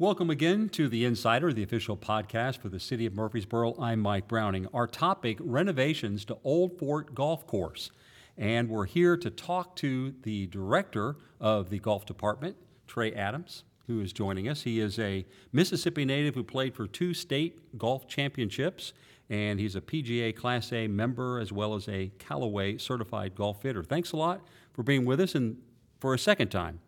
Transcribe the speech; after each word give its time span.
Welcome 0.00 0.30
again 0.30 0.70
to 0.70 0.88
The 0.88 1.04
Insider, 1.04 1.52
the 1.52 1.62
official 1.62 1.94
podcast 1.94 2.56
for 2.56 2.70
the 2.70 2.80
City 2.80 3.04
of 3.04 3.12
Murfreesboro. 3.12 3.74
I'm 3.78 4.00
Mike 4.00 4.28
Browning. 4.28 4.66
Our 4.72 4.86
topic 4.86 5.36
renovations 5.42 6.24
to 6.24 6.38
Old 6.42 6.78
Fort 6.78 7.14
Golf 7.14 7.46
Course. 7.46 7.90
And 8.38 8.70
we're 8.70 8.86
here 8.86 9.18
to 9.18 9.28
talk 9.28 9.76
to 9.76 10.14
the 10.22 10.46
director 10.46 11.16
of 11.38 11.68
the 11.68 11.78
golf 11.80 12.06
department, 12.06 12.56
Trey 12.86 13.12
Adams, 13.12 13.64
who 13.88 14.00
is 14.00 14.10
joining 14.14 14.48
us. 14.48 14.62
He 14.62 14.80
is 14.80 14.98
a 14.98 15.26
Mississippi 15.52 16.06
native 16.06 16.34
who 16.34 16.44
played 16.44 16.74
for 16.74 16.86
two 16.86 17.12
state 17.12 17.76
golf 17.76 18.08
championships, 18.08 18.94
and 19.28 19.60
he's 19.60 19.76
a 19.76 19.82
PGA 19.82 20.34
Class 20.34 20.72
A 20.72 20.88
member 20.88 21.38
as 21.38 21.52
well 21.52 21.74
as 21.74 21.86
a 21.90 22.10
Callaway 22.18 22.78
certified 22.78 23.34
golf 23.34 23.60
fitter. 23.60 23.82
Thanks 23.82 24.12
a 24.12 24.16
lot 24.16 24.40
for 24.72 24.82
being 24.82 25.04
with 25.04 25.20
us 25.20 25.34
and 25.34 25.58
for 26.00 26.14
a 26.14 26.18
second 26.18 26.48
time 26.48 26.80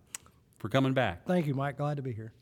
for 0.58 0.70
coming 0.70 0.94
back. 0.94 1.27
Thank 1.27 1.47
you, 1.47 1.52
Mike. 1.52 1.77
Glad 1.77 1.98
to 1.98 2.02
be 2.02 2.12
here. 2.12 2.33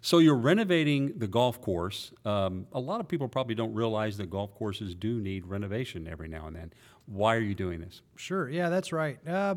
So 0.00 0.18
you're 0.18 0.36
renovating 0.36 1.18
the 1.18 1.26
golf 1.26 1.60
course. 1.60 2.12
Um, 2.24 2.66
a 2.72 2.80
lot 2.80 3.00
of 3.00 3.08
people 3.08 3.28
probably 3.28 3.54
don't 3.54 3.74
realize 3.74 4.16
that 4.18 4.30
golf 4.30 4.54
courses 4.54 4.94
do 4.94 5.20
need 5.20 5.46
renovation 5.46 6.06
every 6.08 6.28
now 6.28 6.46
and 6.46 6.56
then. 6.56 6.72
Why 7.06 7.34
are 7.34 7.40
you 7.40 7.54
doing 7.54 7.80
this? 7.80 8.02
Sure. 8.16 8.48
Yeah, 8.48 8.68
that's 8.68 8.92
right. 8.92 9.18
Uh, 9.26 9.56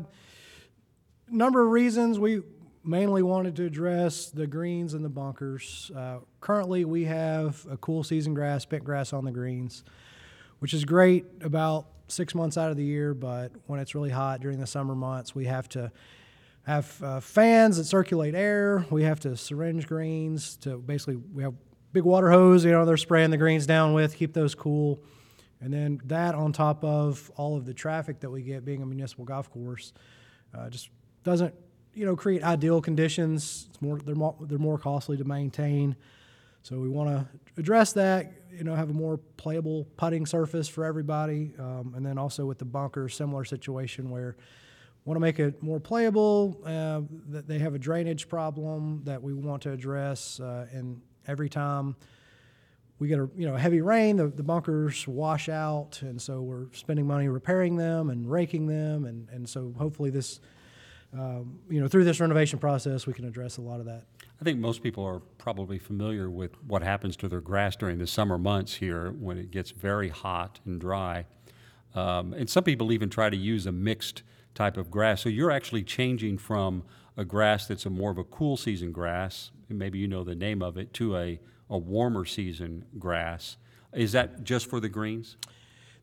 number 1.28 1.62
of 1.62 1.70
reasons 1.70 2.18
we 2.18 2.42
mainly 2.84 3.22
wanted 3.22 3.54
to 3.56 3.64
address 3.64 4.30
the 4.30 4.46
greens 4.46 4.94
and 4.94 5.04
the 5.04 5.08
bunkers. 5.08 5.90
Uh, 5.94 6.18
currently, 6.40 6.84
we 6.84 7.04
have 7.04 7.64
a 7.70 7.76
cool 7.76 8.02
season 8.02 8.34
grass, 8.34 8.64
bent 8.64 8.84
grass 8.84 9.12
on 9.12 9.24
the 9.24 9.30
greens, 9.30 9.84
which 10.58 10.74
is 10.74 10.84
great 10.84 11.24
about 11.42 11.86
six 12.08 12.34
months 12.34 12.58
out 12.58 12.70
of 12.70 12.76
the 12.76 12.84
year. 12.84 13.14
But 13.14 13.52
when 13.66 13.78
it's 13.80 13.94
really 13.94 14.10
hot 14.10 14.40
during 14.40 14.58
the 14.58 14.66
summer 14.66 14.94
months, 14.94 15.34
we 15.34 15.44
have 15.46 15.68
to 15.70 15.92
have 16.64 17.02
uh, 17.02 17.20
fans 17.20 17.76
that 17.76 17.84
circulate 17.84 18.34
air. 18.34 18.86
We 18.90 19.02
have 19.04 19.20
to 19.20 19.36
syringe 19.36 19.86
greens 19.86 20.56
to 20.58 20.78
basically 20.78 21.16
we 21.16 21.42
have 21.42 21.54
big 21.92 22.04
water 22.04 22.30
hose. 22.30 22.64
You 22.64 22.72
know, 22.72 22.84
they're 22.84 22.96
spraying 22.96 23.30
the 23.30 23.36
greens 23.36 23.66
down 23.66 23.94
with 23.94 24.16
keep 24.16 24.32
those 24.32 24.54
cool, 24.54 25.02
and 25.60 25.72
then 25.72 26.00
that 26.04 26.34
on 26.34 26.52
top 26.52 26.84
of 26.84 27.30
all 27.36 27.56
of 27.56 27.64
the 27.64 27.74
traffic 27.74 28.20
that 28.20 28.30
we 28.30 28.42
get 28.42 28.64
being 28.64 28.82
a 28.82 28.86
municipal 28.86 29.24
golf 29.24 29.50
course, 29.50 29.92
uh, 30.56 30.70
just 30.70 30.90
doesn't 31.24 31.54
you 31.94 32.06
know 32.06 32.14
create 32.14 32.42
ideal 32.44 32.80
conditions. 32.80 33.66
It's 33.70 33.82
more 33.82 33.98
they're 33.98 34.14
more 34.14 34.36
they're 34.40 34.58
more 34.58 34.78
costly 34.78 35.16
to 35.16 35.24
maintain. 35.24 35.96
So 36.62 36.78
we 36.78 36.88
want 36.88 37.10
to 37.10 37.26
address 37.56 37.92
that. 37.94 38.34
You 38.52 38.64
know, 38.64 38.74
have 38.74 38.90
a 38.90 38.92
more 38.92 39.16
playable 39.38 39.88
putting 39.96 40.26
surface 40.26 40.68
for 40.68 40.84
everybody, 40.84 41.54
um, 41.58 41.94
and 41.96 42.04
then 42.04 42.18
also 42.18 42.44
with 42.44 42.58
the 42.58 42.66
bunker, 42.66 43.08
similar 43.08 43.44
situation 43.44 44.10
where 44.10 44.36
want 45.04 45.16
to 45.16 45.20
make 45.20 45.38
it 45.38 45.62
more 45.62 45.80
playable. 45.80 46.60
Uh, 46.64 47.02
that 47.28 47.46
they 47.46 47.58
have 47.58 47.74
a 47.74 47.78
drainage 47.78 48.28
problem 48.28 49.02
that 49.04 49.22
we 49.22 49.34
want 49.34 49.62
to 49.62 49.72
address, 49.72 50.40
uh, 50.40 50.66
and 50.72 51.00
every 51.26 51.48
time 51.48 51.96
we 52.98 53.08
get 53.08 53.18
a 53.18 53.28
you 53.36 53.46
know 53.46 53.56
heavy 53.56 53.80
rain, 53.80 54.16
the, 54.16 54.28
the 54.28 54.42
bunkers 54.42 55.06
wash 55.08 55.48
out, 55.48 56.00
and 56.02 56.20
so 56.20 56.40
we're 56.40 56.66
spending 56.72 57.06
money 57.06 57.28
repairing 57.28 57.76
them 57.76 58.10
and 58.10 58.30
raking 58.30 58.66
them, 58.66 59.04
and 59.04 59.28
and 59.30 59.48
so 59.48 59.74
hopefully 59.78 60.10
this. 60.10 60.40
Um, 61.14 61.58
you 61.68 61.78
know, 61.78 61.88
through 61.88 62.04
this 62.04 62.20
renovation 62.20 62.58
process, 62.58 63.06
we 63.06 63.12
can 63.12 63.26
address 63.26 63.58
a 63.58 63.60
lot 63.60 63.80
of 63.80 63.84
that. 63.84 64.04
I 64.40 64.44
think 64.44 64.58
most 64.58 64.82
people 64.82 65.04
are 65.04 65.20
probably 65.36 65.78
familiar 65.78 66.30
with 66.30 66.52
what 66.66 66.82
happens 66.82 67.18
to 67.18 67.28
their 67.28 67.42
grass 67.42 67.76
during 67.76 67.98
the 67.98 68.06
summer 68.06 68.38
months 68.38 68.76
here 68.76 69.10
when 69.20 69.36
it 69.36 69.50
gets 69.50 69.72
very 69.72 70.08
hot 70.08 70.60
and 70.64 70.80
dry. 70.80 71.26
Um, 71.94 72.32
and 72.32 72.48
some 72.48 72.64
people 72.64 72.92
even 72.92 73.10
try 73.10 73.28
to 73.28 73.36
use 73.36 73.66
a 73.66 73.72
mixed 73.72 74.22
type 74.54 74.76
of 74.76 74.90
grass. 74.90 75.22
So 75.22 75.28
you're 75.28 75.50
actually 75.50 75.82
changing 75.82 76.38
from 76.38 76.84
a 77.16 77.24
grass 77.24 77.66
that's 77.66 77.86
a 77.86 77.90
more 77.90 78.10
of 78.10 78.18
a 78.18 78.24
cool 78.24 78.56
season 78.56 78.92
grass, 78.92 79.50
maybe 79.68 79.98
you 79.98 80.08
know 80.08 80.24
the 80.24 80.34
name 80.34 80.62
of 80.62 80.76
it, 80.76 80.92
to 80.94 81.16
a, 81.16 81.40
a 81.68 81.78
warmer 81.78 82.24
season 82.24 82.84
grass. 82.98 83.56
Is 83.92 84.12
that 84.12 84.44
just 84.44 84.68
for 84.68 84.80
the 84.80 84.88
greens? 84.88 85.36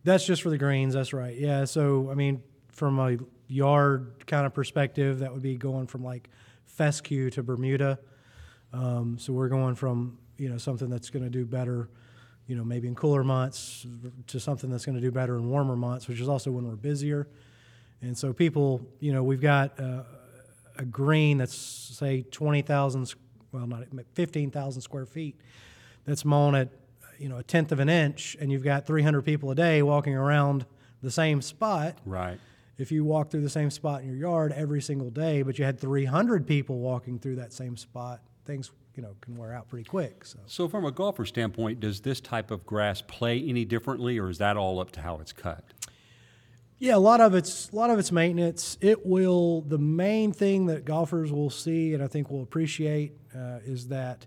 That's 0.03 0.25
just 0.25 0.41
for 0.41 0.49
the 0.49 0.57
greens. 0.57 0.93
That's 0.93 1.13
right. 1.13 1.35
Yeah. 1.35 1.65
So 1.65 2.09
I 2.11 2.13
mean, 2.13 2.41
from 2.69 2.99
a 2.99 3.17
yard 3.47 4.25
kind 4.27 4.45
of 4.45 4.53
perspective, 4.53 5.19
that 5.19 5.33
would 5.33 5.41
be 5.41 5.57
going 5.57 5.87
from 5.87 6.03
like 6.03 6.29
fescue 6.65 7.29
to 7.31 7.43
Bermuda. 7.43 7.99
Um, 8.71 9.17
so 9.19 9.33
we're 9.33 9.49
going 9.49 9.75
from 9.75 10.17
you 10.37 10.49
know 10.49 10.57
something 10.57 10.89
that's 10.89 11.09
going 11.09 11.23
to 11.23 11.29
do 11.29 11.45
better, 11.45 11.89
you 12.47 12.55
know, 12.55 12.63
maybe 12.63 12.87
in 12.87 12.95
cooler 12.95 13.23
months 13.23 13.85
to 14.27 14.39
something 14.39 14.69
that's 14.69 14.85
going 14.85 14.95
to 14.95 15.01
do 15.01 15.11
better 15.11 15.35
in 15.35 15.49
warmer 15.49 15.75
months, 15.75 16.07
which 16.07 16.19
is 16.19 16.29
also 16.29 16.51
when 16.51 16.67
we're 16.67 16.75
busier. 16.75 17.27
And 18.01 18.17
so 18.17 18.33
people, 18.33 18.81
you 18.99 19.13
know, 19.13 19.23
we've 19.23 19.41
got 19.41 19.79
uh, 19.79 20.03
a 20.77 20.85
green 20.85 21.37
that's 21.37 21.55
say 21.55 22.23
20,000, 22.31 23.13
well, 23.51 23.67
not 23.67 23.83
15,000 24.13 24.81
square 24.81 25.05
feet 25.05 25.35
that's 26.05 26.23
mown 26.23 26.55
at, 26.55 26.69
you 27.17 27.27
know, 27.27 27.37
a 27.37 27.43
tenth 27.43 27.71
of 27.71 27.79
an 27.79 27.89
inch, 27.89 28.37
and 28.39 28.51
you've 28.51 28.63
got 28.63 28.85
300 28.85 29.23
people 29.23 29.51
a 29.51 29.55
day 29.55 29.81
walking 29.81 30.15
around 30.15 30.65
the 31.01 31.11
same 31.11 31.41
spot. 31.41 31.97
Right. 32.05 32.39
If 32.77 32.93
you 32.93 33.03
walk 33.03 33.29
through 33.29 33.41
the 33.41 33.49
same 33.49 33.69
spot 33.69 34.01
in 34.01 34.07
your 34.07 34.15
yard 34.15 34.53
every 34.53 34.81
single 34.81 35.09
day, 35.09 35.41
but 35.41 35.59
you 35.59 35.65
had 35.65 35.79
300 35.79 36.47
people 36.47 36.79
walking 36.79 37.19
through 37.19 37.35
that 37.35 37.51
same 37.51 37.75
spot, 37.75 38.21
things 38.45 38.71
you 38.95 39.03
know 39.03 39.15
can 39.21 39.35
wear 39.35 39.53
out 39.53 39.67
pretty 39.67 39.83
quick. 39.83 40.25
So. 40.25 40.39
so, 40.45 40.67
from 40.67 40.85
a 40.85 40.91
golfer 40.91 41.25
standpoint, 41.25 41.79
does 41.79 42.01
this 42.01 42.19
type 42.19 42.51
of 42.51 42.65
grass 42.65 43.01
play 43.01 43.41
any 43.47 43.65
differently, 43.65 44.17
or 44.17 44.29
is 44.29 44.37
that 44.39 44.57
all 44.57 44.79
up 44.79 44.91
to 44.91 45.01
how 45.01 45.19
it's 45.19 45.33
cut? 45.33 45.63
Yeah, 46.81 46.95
a 46.95 46.97
lot 46.97 47.19
of 47.19 47.35
it's 47.35 47.69
a 47.71 47.75
lot 47.75 47.89
of 47.89 47.99
it's 47.99 48.09
maintenance. 48.09 48.77
It 48.79 49.05
will 49.05 49.61
the 49.61 49.77
main 49.77 50.31
thing 50.31 50.67
that 50.67 50.85
golfers 50.85 51.29
will 51.29 51.49
see 51.49 51.93
and 51.93 52.01
I 52.01 52.07
think 52.07 52.31
will 52.31 52.41
appreciate 52.41 53.17
uh, 53.35 53.59
is 53.65 53.89
that 53.89 54.25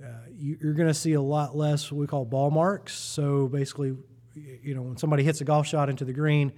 uh, 0.00 0.08
you, 0.32 0.56
are 0.62 0.72
going 0.72 0.86
to 0.86 0.94
see 0.94 1.14
a 1.14 1.20
lot 1.20 1.56
less 1.56 1.90
what 1.90 1.98
we 1.98 2.06
call 2.06 2.24
ball 2.24 2.52
marks. 2.52 2.94
So 2.94 3.48
basically, 3.48 3.96
you 4.34 4.76
know, 4.76 4.82
when 4.82 4.96
somebody 4.96 5.24
hits 5.24 5.40
a 5.40 5.44
golf 5.44 5.66
shot 5.66 5.88
into 5.90 6.04
the 6.04 6.12
green, 6.12 6.52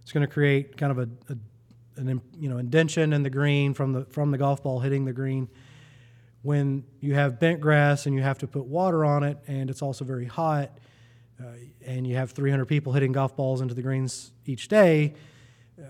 it's 0.00 0.12
going 0.12 0.26
to 0.26 0.32
create 0.32 0.78
kind 0.78 0.92
of 0.92 0.98
a, 0.98 1.08
a 1.32 1.36
an 1.96 2.22
you 2.38 2.48
know 2.48 2.56
indention 2.56 3.12
in 3.12 3.22
the 3.22 3.30
green 3.30 3.74
from 3.74 3.92
the 3.92 4.06
from 4.06 4.30
the 4.30 4.38
golf 4.38 4.62
ball 4.62 4.80
hitting 4.80 5.04
the 5.04 5.12
green. 5.12 5.46
When 6.40 6.84
you 7.00 7.14
have 7.14 7.38
bent 7.38 7.60
grass 7.60 8.06
and 8.06 8.14
you 8.14 8.22
have 8.22 8.38
to 8.38 8.46
put 8.46 8.64
water 8.64 9.04
on 9.04 9.24
it, 9.24 9.36
and 9.46 9.68
it's 9.68 9.82
also 9.82 10.06
very 10.06 10.26
hot 10.26 10.70
uh, 11.40 11.46
and 11.84 12.06
you 12.06 12.16
have 12.16 12.32
300 12.32 12.66
people 12.66 12.92
hitting 12.92 13.12
golf 13.12 13.36
balls 13.36 13.60
into 13.60 13.74
the 13.74 13.82
greens 13.82 14.32
each 14.46 14.68
day, 14.68 15.14
uh, 15.78 15.84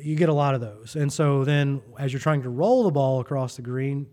you 0.00 0.14
get 0.16 0.28
a 0.28 0.34
lot 0.34 0.54
of 0.54 0.60
those. 0.60 0.96
And 0.96 1.12
so 1.12 1.44
then, 1.44 1.82
as 1.98 2.12
you're 2.12 2.20
trying 2.20 2.42
to 2.42 2.50
roll 2.50 2.84
the 2.84 2.90
ball 2.90 3.20
across 3.20 3.56
the 3.56 3.62
green, 3.62 4.06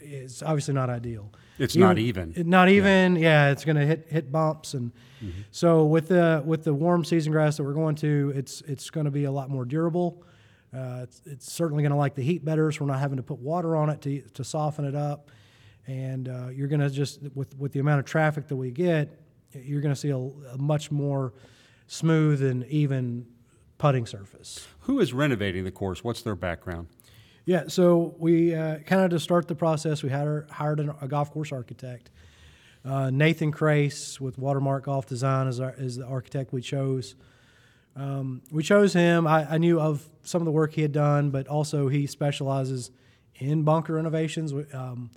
it's 0.00 0.42
obviously 0.42 0.74
not 0.74 0.90
ideal. 0.90 1.30
It's 1.58 1.74
you, 1.74 1.80
not 1.80 1.98
even. 1.98 2.34
Not 2.36 2.68
even. 2.68 3.16
Yeah, 3.16 3.46
yeah 3.46 3.50
it's 3.50 3.64
going 3.64 3.76
to 3.76 3.86
hit 3.86 4.06
hit 4.08 4.32
bumps, 4.32 4.74
and 4.74 4.92
mm-hmm. 5.22 5.42
so 5.50 5.84
with 5.84 6.08
the 6.08 6.42
with 6.44 6.64
the 6.64 6.74
warm 6.74 7.04
season 7.04 7.32
grass 7.32 7.56
that 7.56 7.62
we're 7.62 7.74
going 7.74 7.94
to, 7.96 8.32
it's 8.34 8.62
it's 8.62 8.90
going 8.90 9.04
to 9.04 9.10
be 9.10 9.24
a 9.24 9.32
lot 9.32 9.50
more 9.50 9.64
durable. 9.64 10.24
Uh, 10.74 11.00
it's, 11.02 11.20
it's, 11.26 11.52
certainly 11.52 11.82
going 11.82 11.92
to 11.92 11.98
like 11.98 12.14
the 12.14 12.22
heat 12.22 12.42
better, 12.42 12.72
so 12.72 12.82
we're 12.84 12.90
not 12.90 12.98
having 12.98 13.18
to 13.18 13.22
put 13.22 13.38
water 13.38 13.76
on 13.76 13.90
it 13.90 14.00
to 14.00 14.22
to 14.34 14.42
soften 14.42 14.84
it 14.84 14.94
up. 14.94 15.30
And 15.86 16.28
uh, 16.28 16.48
you're 16.48 16.68
going 16.68 16.80
to 16.80 16.90
just 16.90 17.20
with 17.34 17.56
with 17.58 17.72
the 17.72 17.80
amount 17.80 18.00
of 18.00 18.06
traffic 18.06 18.48
that 18.48 18.56
we 18.56 18.70
get, 18.70 19.21
you're 19.54 19.80
going 19.80 19.94
to 19.94 20.00
see 20.00 20.10
a, 20.10 20.16
a, 20.16 20.58
much 20.58 20.90
more 20.90 21.32
smooth 21.86 22.42
and 22.42 22.64
even 22.66 23.26
putting 23.78 24.06
surface. 24.06 24.66
Who 24.80 25.00
is 25.00 25.12
renovating 25.12 25.64
the 25.64 25.70
course? 25.70 26.04
What's 26.04 26.22
their 26.22 26.36
background? 26.36 26.88
Yeah, 27.44 27.64
so 27.66 28.14
we 28.18 28.54
uh, 28.54 28.78
kind 28.78 29.02
of 29.02 29.10
to 29.10 29.18
start 29.18 29.48
the 29.48 29.54
process, 29.54 30.02
we 30.02 30.10
had 30.10 30.26
our, 30.26 30.46
hired 30.50 30.78
an, 30.78 30.92
a 31.00 31.08
golf 31.08 31.32
course 31.32 31.50
architect. 31.50 32.10
Uh, 32.84 33.10
Nathan 33.10 33.52
Crace 33.52 34.20
with 34.20 34.38
Watermark 34.38 34.84
Golf 34.84 35.06
Design 35.06 35.46
is, 35.46 35.60
our, 35.60 35.74
is 35.76 35.96
the 35.96 36.06
architect 36.06 36.52
we 36.52 36.62
chose. 36.62 37.14
Um, 37.94 38.42
we 38.50 38.62
chose 38.62 38.92
him. 38.92 39.26
I, 39.26 39.54
I, 39.54 39.58
knew 39.58 39.78
of 39.78 40.08
some 40.22 40.40
of 40.40 40.46
the 40.46 40.52
work 40.52 40.72
he 40.72 40.82
had 40.82 40.92
done, 40.92 41.30
but 41.30 41.46
also 41.46 41.88
he 41.88 42.06
specializes 42.06 42.90
in 43.36 43.64
bunker 43.64 43.94
renovations. 43.94 44.52
Um, 44.72 45.10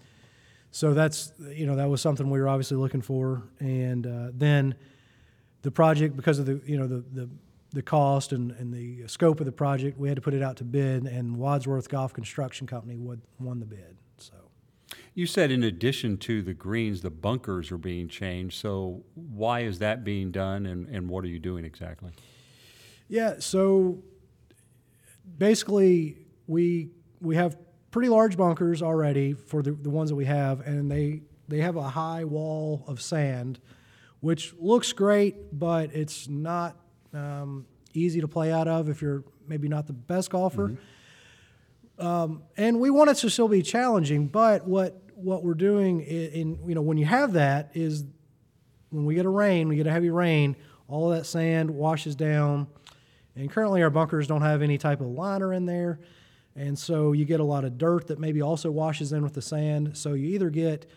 so 0.75 0.93
that's 0.93 1.31
you 1.53 1.65
know 1.65 1.77
that 1.77 1.87
was 1.87 2.01
something 2.01 2.29
we 2.29 2.37
were 2.37 2.49
obviously 2.49 2.75
looking 2.75 3.01
for, 3.01 3.43
and 3.61 4.05
uh, 4.05 4.31
then 4.33 4.75
the 5.61 5.71
project 5.71 6.17
because 6.17 6.37
of 6.37 6.45
the 6.45 6.59
you 6.65 6.77
know 6.77 6.85
the 6.85 7.01
the, 7.13 7.29
the 7.71 7.81
cost 7.81 8.33
and, 8.33 8.51
and 8.51 8.73
the 8.73 9.07
scope 9.07 9.39
of 9.39 9.45
the 9.45 9.53
project, 9.53 9.97
we 9.97 10.09
had 10.09 10.17
to 10.17 10.21
put 10.21 10.33
it 10.33 10.43
out 10.43 10.57
to 10.57 10.65
bid, 10.65 11.05
and 11.05 11.37
Wadsworth 11.37 11.87
Golf 11.87 12.11
Construction 12.11 12.67
Company 12.67 12.97
would, 12.97 13.21
won 13.39 13.61
the 13.61 13.65
bid. 13.65 13.95
So. 14.17 14.33
You 15.13 15.25
said 15.25 15.49
in 15.49 15.63
addition 15.63 16.17
to 16.17 16.41
the 16.41 16.53
greens, 16.53 17.01
the 17.01 17.09
bunkers 17.09 17.71
are 17.71 17.77
being 17.77 18.09
changed. 18.09 18.59
So 18.59 19.05
why 19.13 19.61
is 19.61 19.79
that 19.79 20.03
being 20.03 20.29
done, 20.31 20.65
and, 20.65 20.89
and 20.89 21.09
what 21.09 21.23
are 21.23 21.29
you 21.29 21.39
doing 21.39 21.63
exactly? 21.63 22.11
Yeah, 23.07 23.35
so 23.39 24.03
basically 25.37 26.17
we 26.47 26.89
we 27.21 27.37
have 27.37 27.55
pretty 27.95 28.09
large 28.09 28.35
bunkers 28.35 28.81
already 28.81 29.31
for 29.31 29.63
the, 29.63 29.71
the 29.71 29.89
ones 29.89 30.09
that 30.09 30.17
we 30.17 30.25
have, 30.25 30.59
and 30.67 30.91
they 30.91 31.21
they 31.47 31.59
have 31.59 31.77
a 31.77 31.89
high 31.89 32.25
wall 32.25 32.83
of 32.87 33.01
sand, 33.01 33.57
which 34.19 34.53
looks 34.59 34.91
great, 34.91 35.57
but 35.57 35.95
it's 35.95 36.27
not 36.27 36.75
um, 37.13 37.65
easy 37.93 38.19
to 38.19 38.27
play 38.27 38.51
out 38.51 38.67
of 38.67 38.89
if 38.89 39.01
you're 39.01 39.23
maybe 39.47 39.69
not 39.69 39.87
the 39.87 39.93
best 39.93 40.29
golfer. 40.29 40.71
Mm-hmm. 41.97 42.05
Um, 42.05 42.43
and 42.57 42.81
we 42.81 42.89
want 42.89 43.11
it 43.11 43.15
to 43.19 43.29
still 43.29 43.47
be 43.47 43.61
challenging, 43.61 44.27
but 44.27 44.67
what 44.67 45.01
what 45.15 45.45
we're 45.45 45.53
doing 45.53 46.01
in, 46.01 46.31
in 46.31 46.59
you 46.67 46.75
know 46.75 46.81
when 46.81 46.97
you 46.97 47.05
have 47.05 47.31
that 47.31 47.71
is 47.75 48.03
when 48.89 49.05
we 49.05 49.15
get 49.15 49.25
a 49.25 49.29
rain, 49.29 49.69
we 49.69 49.77
get 49.77 49.87
a 49.87 49.91
heavy 49.91 50.09
rain, 50.09 50.57
all 50.89 51.09
of 51.09 51.17
that 51.17 51.23
sand 51.23 51.71
washes 51.71 52.13
down, 52.17 52.67
and 53.37 53.49
currently 53.49 53.81
our 53.83 53.89
bunkers 53.89 54.27
don't 54.27 54.41
have 54.41 54.61
any 54.61 54.77
type 54.77 54.99
of 54.99 55.07
liner 55.07 55.53
in 55.53 55.65
there, 55.65 56.01
and 56.55 56.77
so 56.77 57.11
you 57.11 57.25
get 57.25 57.39
a 57.39 57.43
lot 57.43 57.65
of 57.65 57.77
dirt 57.77 58.07
that 58.07 58.19
maybe 58.19 58.41
also 58.41 58.71
washes 58.71 59.11
in 59.11 59.23
with 59.23 59.33
the 59.33 59.41
sand. 59.41 59.97
So 59.97 60.13
you 60.13 60.27
either 60.27 60.49
get 60.49 60.89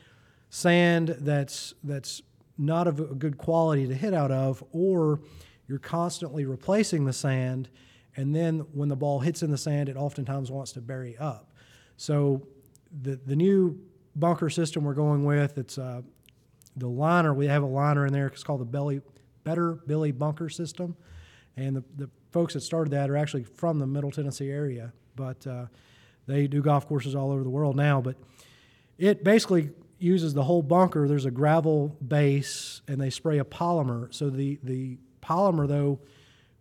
sand 0.51 1.17
that's 1.21 1.75
that's 1.83 2.23
not 2.57 2.89
of 2.89 3.01
a 3.01 3.15
good 3.15 3.39
quality 3.39 3.87
to 3.87 3.95
hit 3.95 4.15
out 4.15 4.31
of, 4.31 4.63
or 4.73 5.21
you're 5.67 5.79
constantly 5.79 6.45
replacing 6.45 7.05
the 7.05 7.13
sand, 7.13 7.69
and 8.17 8.35
then 8.35 8.61
when 8.73 8.89
the 8.89 8.97
ball 8.97 9.21
hits 9.21 9.43
in 9.43 9.51
the 9.51 9.59
sand, 9.59 9.89
it 9.89 9.97
oftentimes 9.97 10.51
wants 10.51 10.73
to 10.73 10.81
bury 10.81 11.17
up. 11.19 11.53
So 11.97 12.47
the 13.03 13.17
the 13.17 13.37
new 13.37 13.79
bunker 14.17 14.51
system 14.51 14.85
we're 14.85 14.95
going 14.95 15.25
with, 15.25 15.59
it's 15.59 15.79
uh, 15.79 16.03
the 16.77 16.89
liner. 16.89 17.35
We 17.35 17.47
have 17.47 17.63
a 17.63 17.67
liner 17.67 18.07
in 18.07 18.13
there. 18.13 18.29
It's 18.29 18.45
called 18.45 18.61
the 18.61 18.65
Belly 18.65 19.01
Better 19.45 19.75
Billy 19.87 20.13
Bunker 20.13 20.49
System, 20.49 20.97
and 21.57 21.77
the, 21.77 21.85
the 21.97 22.11
folks 22.31 22.55
that 22.55 22.61
started 22.61 22.91
that 22.91 23.11
are 23.11 23.17
actually 23.17 23.45
from 23.45 23.79
the 23.79 23.87
Middle 23.87 24.11
Tennessee 24.11 24.51
area, 24.51 24.93
but 25.19 25.47
uh, 25.47 25.67
they 26.27 26.47
do 26.47 26.63
golf 26.63 26.87
courses 26.87 27.15
all 27.15 27.33
over 27.33 27.43
the 27.43 27.51
world 27.51 27.77
now. 27.77 28.01
But 28.01 28.17
it 28.97 29.25
basically 29.25 29.71
uses 29.99 30.33
the 30.33 30.45
whole 30.45 30.63
bunker. 30.63 31.09
There's 31.09 31.27
a 31.27 31.31
gravel 31.31 31.97
base, 32.07 32.81
and 32.87 33.01
they 33.01 33.11
spray 33.11 33.39
a 33.39 33.45
polymer. 33.45 34.15
So 34.15 34.31
the 34.31 34.59
the 34.63 34.99
polymer 35.21 35.67
though 35.67 36.01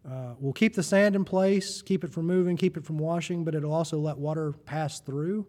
uh, 0.09 0.33
will 0.39 0.53
keep 0.53 0.73
the 0.73 0.83
sand 0.83 1.15
in 1.15 1.23
place, 1.23 1.81
keep 1.81 2.03
it 2.03 2.11
from 2.11 2.25
moving, 2.25 2.57
keep 2.57 2.75
it 2.77 2.85
from 2.85 2.97
washing, 2.97 3.43
but 3.43 3.53
it'll 3.55 3.73
also 3.73 3.99
let 3.99 4.17
water 4.17 4.53
pass 4.65 4.99
through. 4.99 5.45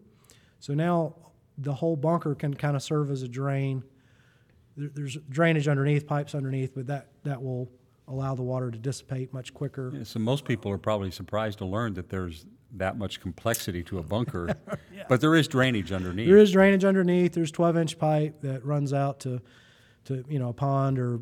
So 0.59 0.73
now 0.73 1.15
the 1.57 1.73
whole 1.73 1.95
bunker 1.95 2.35
can 2.35 2.53
kind 2.53 2.75
of 2.75 2.83
serve 2.83 3.09
as 3.09 3.23
a 3.23 3.27
drain. 3.27 3.83
There's 4.77 5.17
drainage 5.29 5.67
underneath, 5.67 6.05
pipes 6.07 6.35
underneath, 6.35 6.73
but 6.75 6.87
that 6.87 7.07
that 7.23 7.41
will 7.41 7.69
allow 8.07 8.33
the 8.35 8.43
water 8.43 8.71
to 8.71 8.77
dissipate 8.77 9.33
much 9.33 9.53
quicker. 9.53 9.91
Yeah, 9.93 10.03
so 10.03 10.19
most 10.19 10.45
people 10.45 10.71
are 10.71 10.77
probably 10.77 11.11
surprised 11.11 11.59
to 11.59 11.65
learn 11.65 11.93
that 11.93 12.09
there's 12.09 12.45
that 12.77 12.97
much 12.97 13.19
complexity 13.19 13.83
to 13.83 13.97
a 13.99 14.03
bunker, 14.03 14.55
but 15.09 15.21
there 15.21 15.35
is 15.35 15.47
drainage 15.47 15.91
underneath. 15.91 16.27
There 16.27 16.37
is 16.37 16.51
drainage 16.51 16.85
underneath. 16.85 17.33
There's 17.33 17.51
12 17.51 17.77
inch 17.77 17.99
pipe 17.99 18.41
that 18.41 18.65
runs 18.65 18.93
out 18.93 19.19
to, 19.21 19.41
to 20.05 20.23
you 20.29 20.39
know, 20.39 20.49
a 20.49 20.53
pond 20.53 20.99
or 20.99 21.19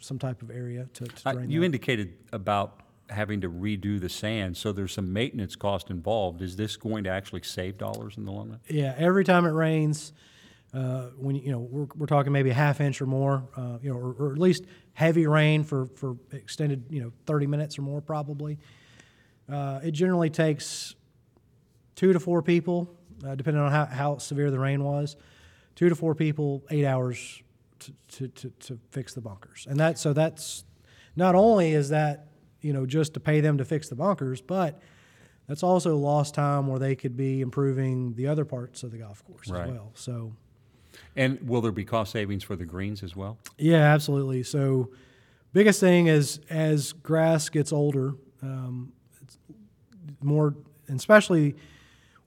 some 0.00 0.18
type 0.18 0.42
of 0.42 0.50
area 0.50 0.88
to, 0.94 1.04
to 1.04 1.32
drain. 1.32 1.50
you 1.50 1.60
that. 1.60 1.66
indicated 1.66 2.14
about 2.32 2.80
having 3.08 3.40
to 3.40 3.50
redo 3.50 4.00
the 4.00 4.08
sand, 4.08 4.56
so 4.56 4.72
there's 4.72 4.92
some 4.92 5.12
maintenance 5.12 5.56
cost 5.56 5.90
involved. 5.90 6.42
Is 6.42 6.56
this 6.56 6.76
going 6.76 7.04
to 7.04 7.10
actually 7.10 7.42
save 7.42 7.76
dollars 7.76 8.16
in 8.16 8.24
the 8.24 8.32
long 8.32 8.50
run? 8.50 8.60
Yeah, 8.68 8.94
every 8.96 9.24
time 9.24 9.44
it 9.44 9.50
rains, 9.50 10.12
uh, 10.72 11.06
when 11.18 11.34
you 11.34 11.42
you 11.42 11.52
know 11.52 11.58
we're, 11.58 11.86
we're 11.96 12.06
talking 12.06 12.32
maybe 12.32 12.50
a 12.50 12.54
half 12.54 12.80
inch 12.80 13.00
or 13.02 13.06
more, 13.06 13.42
uh, 13.56 13.78
you 13.82 13.92
know, 13.92 13.98
or, 13.98 14.12
or 14.12 14.32
at 14.32 14.38
least 14.38 14.64
heavy 14.92 15.26
rain 15.26 15.64
for 15.64 15.86
for 15.86 16.16
extended 16.32 16.84
you 16.90 17.02
know 17.02 17.12
30 17.26 17.46
minutes 17.46 17.78
or 17.78 17.82
more 17.82 18.00
probably. 18.00 18.58
Uh, 19.50 19.80
it 19.82 19.90
generally 19.92 20.30
takes 20.30 20.94
two 21.96 22.12
to 22.12 22.20
four 22.20 22.42
people, 22.42 22.88
uh, 23.26 23.34
depending 23.34 23.62
on 23.62 23.70
how, 23.70 23.86
how 23.86 24.18
severe 24.18 24.50
the 24.50 24.58
rain 24.58 24.82
was, 24.84 25.16
two 25.74 25.88
to 25.88 25.94
four 25.94 26.14
people, 26.14 26.62
eight 26.70 26.84
hours 26.84 27.42
to, 27.80 27.92
to, 28.08 28.28
to, 28.28 28.50
to 28.60 28.78
fix 28.90 29.14
the 29.14 29.20
bunkers. 29.20 29.66
And 29.68 29.78
that 29.80 29.98
so 29.98 30.12
that's 30.12 30.64
not 31.16 31.34
only 31.34 31.72
is 31.72 31.88
that 31.88 32.26
you 32.60 32.72
know 32.72 32.86
just 32.86 33.14
to 33.14 33.20
pay 33.20 33.40
them 33.40 33.58
to 33.58 33.64
fix 33.64 33.88
the 33.88 33.96
bunkers, 33.96 34.40
but 34.40 34.80
that's 35.48 35.62
also 35.62 35.96
lost 35.96 36.34
time 36.34 36.66
where 36.68 36.78
they 36.78 36.94
could 36.94 37.16
be 37.16 37.40
improving 37.40 38.14
the 38.14 38.28
other 38.28 38.44
parts 38.44 38.82
of 38.82 38.92
the 38.92 38.98
golf 38.98 39.24
course 39.24 39.48
Right. 39.48 39.64
as 39.66 39.70
well. 39.72 39.90
So 39.94 40.32
And 41.16 41.40
will 41.48 41.60
there 41.60 41.72
be 41.72 41.84
cost 41.84 42.12
savings 42.12 42.44
for 42.44 42.54
the 42.54 42.64
greens 42.66 43.02
as 43.02 43.16
well? 43.16 43.38
yeah, 43.58 43.78
absolutely. 43.92 44.42
So 44.44 44.90
biggest 45.52 45.80
thing 45.80 46.06
is 46.06 46.38
as 46.50 46.92
grass 46.92 47.48
gets 47.48 47.72
older, 47.72 48.14
um, 48.42 48.92
more, 50.22 50.54
especially 50.88 51.56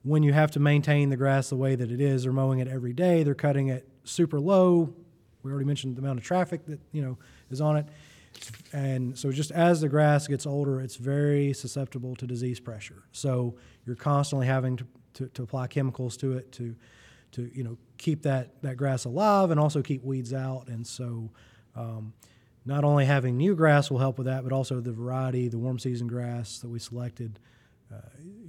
when 0.03 0.23
you 0.23 0.33
have 0.33 0.51
to 0.51 0.59
maintain 0.59 1.09
the 1.09 1.17
grass 1.17 1.49
the 1.49 1.55
way 1.55 1.75
that 1.75 1.91
it 1.91 2.01
is. 2.01 2.23
They're 2.23 2.33
mowing 2.33 2.59
it 2.59 2.67
every 2.67 2.93
day. 2.93 3.23
They're 3.23 3.35
cutting 3.35 3.69
it 3.69 3.87
super 4.03 4.39
low. 4.39 4.93
We 5.43 5.51
already 5.51 5.65
mentioned 5.65 5.95
the 5.95 6.01
amount 6.01 6.19
of 6.19 6.25
traffic 6.25 6.65
that 6.67 6.79
you 6.91 7.01
know 7.01 7.17
is 7.49 7.59
on 7.59 7.77
it, 7.77 7.85
and 8.71 9.17
so 9.17 9.31
just 9.31 9.51
as 9.51 9.81
the 9.81 9.89
grass 9.89 10.27
gets 10.27 10.45
older, 10.45 10.81
it's 10.81 10.95
very 10.95 11.53
susceptible 11.53 12.15
to 12.15 12.25
disease 12.27 12.59
pressure. 12.59 13.03
So 13.11 13.55
you're 13.85 13.95
constantly 13.95 14.47
having 14.47 14.77
to, 14.77 14.87
to, 15.15 15.27
to 15.27 15.43
apply 15.43 15.67
chemicals 15.67 16.17
to 16.17 16.37
it 16.37 16.51
to 16.53 16.75
to 17.33 17.51
you 17.53 17.63
know 17.63 17.77
keep 17.97 18.23
that 18.23 18.61
that 18.61 18.77
grass 18.77 19.05
alive 19.05 19.51
and 19.51 19.59
also 19.59 19.81
keep 19.81 20.03
weeds 20.03 20.33
out. 20.33 20.67
And 20.67 20.85
so 20.85 21.29
um, 21.75 22.13
not 22.65 22.83
only 22.83 23.05
having 23.05 23.37
new 23.37 23.55
grass 23.55 23.91
will 23.91 23.99
help 23.99 24.17
with 24.17 24.27
that, 24.27 24.43
but 24.43 24.53
also 24.53 24.79
the 24.79 24.91
variety, 24.91 25.49
the 25.49 25.57
warm 25.57 25.79
season 25.79 26.07
grass 26.07 26.59
that 26.59 26.69
we 26.69 26.79
selected. 26.79 27.39
Uh, 27.91 27.97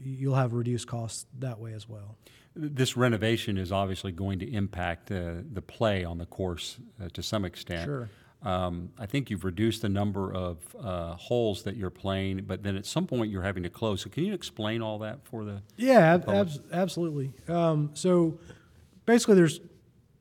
you'll 0.03 0.35
have 0.35 0.53
reduced 0.53 0.87
costs 0.87 1.27
that 1.39 1.59
way 1.59 1.73
as 1.73 1.89
well. 1.89 2.17
This 2.57 2.97
renovation 2.97 3.59
is 3.59 3.73
obviously 3.73 4.13
going 4.13 4.39
to 4.39 4.53
impact 4.53 5.11
uh, 5.11 5.35
the 5.53 5.63
play 5.63 6.05
on 6.05 6.19
the 6.19 6.27
course 6.27 6.79
uh, 7.03 7.09
to 7.13 7.23
some 7.23 7.45
extent. 7.45 7.85
Sure. 7.85 8.09
Um, 8.43 8.91
I 8.99 9.07
think 9.07 9.31
you've 9.31 9.45
reduced 9.45 9.81
the 9.83 9.89
number 9.89 10.33
of 10.33 10.59
uh, 10.79 11.15
holes 11.15 11.63
that 11.63 11.77
you're 11.77 11.89
playing, 11.91 12.45
but 12.47 12.63
then 12.63 12.77
at 12.77 12.85
some 12.85 13.07
point 13.07 13.31
you're 13.31 13.43
having 13.43 13.63
to 13.63 13.71
close. 13.71 14.03
So 14.03 14.11
can 14.11 14.25
you 14.25 14.35
explain 14.35 14.83
all 14.83 14.99
that 14.99 15.25
for 15.27 15.45
the? 15.45 15.63
Yeah, 15.77 16.15
ab- 16.15 16.29
abs- 16.29 16.61
absolutely. 16.71 17.33
Um, 17.49 17.91
so 17.95 18.39
basically, 19.07 19.37
there's, 19.37 19.61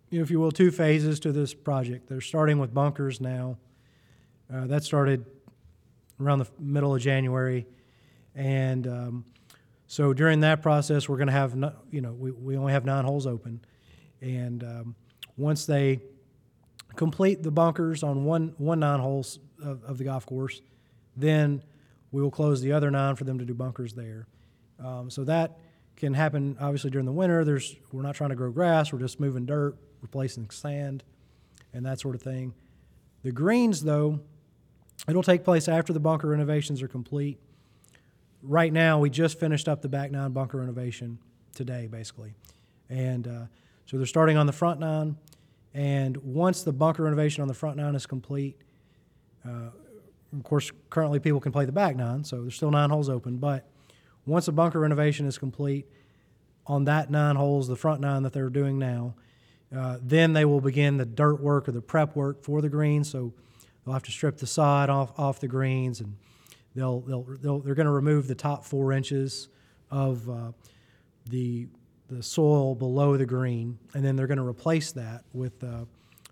you 0.10 0.19
know, 0.19 0.24
if 0.24 0.31
you 0.31 0.39
will, 0.39 0.54
two 0.54 0.71
phases 0.71 1.19
to 1.21 1.33
this 1.33 1.54
project. 1.54 2.07
They're 2.07 2.21
starting 2.21 2.60
with 2.60 2.74
bunkers 2.74 3.19
now. 3.19 3.57
Uh, 4.51 4.68
that 4.68 4.83
started 4.83 5.25
around 6.19 6.39
the 6.39 6.48
middle 6.60 6.95
of 6.95 7.01
January, 7.01 7.65
and 8.36 8.88
um, 8.88 9.26
so 9.88 10.14
during 10.14 10.40
that 10.42 10.62
process, 10.62 11.08
we're 11.08 11.18
going 11.18 11.28
to 11.28 11.34
have, 11.34 11.56
no, 11.56 11.74
you 11.92 12.02
know, 12.02 12.14
we, 12.14 12.32
we 12.32 12.58
only 12.58 12.74
have 12.74 12.86
nine 12.86 13.06
holes 13.06 13.28
open, 13.28 13.62
and 14.22 14.64
um, 14.64 14.96
once 15.38 15.66
they 15.66 16.02
complete 16.96 17.44
the 17.44 17.52
bunkers 17.52 18.04
on 18.04 18.24
one 18.26 18.54
one 18.58 18.80
nine 18.80 19.00
holes 19.00 19.40
of, 19.64 19.84
of 19.84 19.98
the 19.98 20.04
golf 20.04 20.26
course, 20.26 20.62
then 21.16 21.64
we 22.12 22.22
will 22.22 22.32
close 22.32 22.62
the 22.62 22.72
other 22.72 22.92
nine 22.92 23.16
for 23.16 23.24
them 23.24 23.40
to 23.40 23.46
do 23.46 23.54
bunkers 23.54 23.94
there. 23.94 24.28
Um, 24.84 25.10
so 25.10 25.24
that 25.24 25.58
can 25.96 26.13
happen 26.13 26.58
obviously 26.60 26.90
during 26.90 27.06
the 27.06 27.12
winter. 27.12 27.44
There's 27.44 27.75
we're 27.92 28.02
not 28.02 28.16
trying 28.16 28.30
to 28.30 28.36
grow 28.36 28.52
grass. 28.52 28.92
We're 28.92 29.00
just 29.00 29.20
moving 29.20 29.46
dirt, 29.46 29.75
replacing 30.02 30.50
sand, 30.50 31.04
and 31.74 31.86
that 31.86 32.00
sort 32.00 32.16
of 32.16 32.22
thing. 32.22 32.54
The 33.24 33.32
greens 33.32 33.84
though, 33.84 34.20
it'll 35.08 35.24
take 35.24 35.44
place 35.44 35.68
after 35.68 35.94
the 35.94 36.00
bunker 36.00 36.28
renovations 36.28 36.82
are 36.82 36.88
complete. 36.88 37.40
Right 38.46 38.74
now, 38.74 39.00
we 39.00 39.10
just 39.10 39.40
finished 39.40 39.70
up 39.70 39.82
the 39.82 39.88
back 39.88 40.12
nine 40.12 40.34
bunker 40.34 40.58
renovation 40.60 41.18
today, 41.56 41.88
basically, 41.88 42.34
and 42.90 43.26
uh, 43.26 43.46
so 43.86 43.96
they're 43.96 44.06
starting 44.06 44.36
on 44.36 44.48
the 44.48 44.52
front 44.52 44.82
nine. 44.82 45.16
And 45.74 46.18
once 46.18 46.62
the 46.64 46.74
bunker 46.74 47.04
renovation 47.04 47.42
on 47.42 47.48
the 47.48 47.54
front 47.54 47.78
nine 47.78 47.96
is 47.96 48.06
complete, 48.06 48.58
uh, 49.48 49.70
of 50.36 50.44
course, 50.44 50.72
currently 50.90 51.20
people 51.20 51.40
can 51.40 51.54
play 51.54 51.64
the 51.64 51.72
back 51.72 51.96
nine, 51.96 52.26
so 52.26 52.42
there's 52.42 52.56
still 52.56 52.70
nine 52.70 52.90
holes 52.90 53.08
open. 53.08 53.38
But 53.38 53.66
once 54.26 54.46
the 54.46 54.52
bunker 54.52 54.82
renovation 54.82 55.26
is 55.26 55.38
complete, 55.38 55.88
on 56.68 56.84
that 56.84 57.10
nine 57.10 57.38
holes, 57.38 57.70
the 57.70 57.78
front 57.78 58.02
nine 58.02 58.24
that 58.24 58.34
they're 58.34 58.50
doing 58.50 58.78
now, 58.78 59.16
uh, 59.74 60.00
then 60.02 60.34
they 60.34 60.44
will 60.44 60.62
begin 60.62 60.98
the 60.98 61.06
dirt 61.06 61.40
work 61.40 61.70
or 61.70 61.72
the 61.72 61.82
prep 61.82 62.14
work 62.14 62.44
for 62.44 62.62
the 62.62 62.70
greens. 62.70 63.10
So 63.10 63.34
they'll 63.86 63.94
have 63.94 64.04
to 64.04 64.12
strip 64.12 64.38
the 64.38 64.48
sod 64.48 64.90
off 64.90 65.18
off 65.18 65.40
the 65.40 65.48
greens, 65.48 66.02
and 66.02 66.18
they'll 66.75 67.01
they'll, 67.01 67.24
they'll 67.42 67.60
they're 67.60 67.75
going 67.75 67.86
to 67.86 67.92
remove 67.92 68.27
the 68.27 68.36
top 68.36 68.63
four 68.65 68.92
inches 68.92 69.50
of 69.92 70.30
uh, 70.30 70.51
the 71.30 71.68
the 72.10 72.22
soil 72.22 72.75
below 72.75 73.18
the 73.18 73.25
green, 73.25 73.77
and 73.94 74.03
then 74.03 74.15
they're 74.15 74.27
going 74.27 74.38
to 74.38 74.46
replace 74.48 74.92
that 74.92 75.24
with 75.34 75.63
uh, 75.63 75.86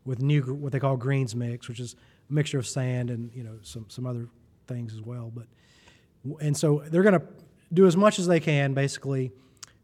with 0.06 0.22
new 0.22 0.42
what 0.54 0.72
they 0.72 0.80
call 0.80 0.98
greens 0.98 1.36
mix, 1.36 1.68
which 1.68 1.80
is 1.80 1.96
a 2.30 2.34
mixture 2.34 2.60
of 2.60 2.68
sand 2.68 3.10
and 3.10 3.32
you 3.34 3.44
know 3.44 3.58
some 3.62 3.86
some 3.90 4.06
other 4.06 4.28
things 4.68 4.94
as 4.94 5.02
well. 5.02 5.32
But 5.34 5.48
and 6.40 6.56
so 6.56 6.84
they're 6.88 7.04
going 7.04 7.20
to 7.20 7.26
do 7.74 7.88
as 7.88 7.96
much 7.98 8.20
as 8.20 8.28
they 8.28 8.40
can 8.40 8.74
basically 8.74 9.32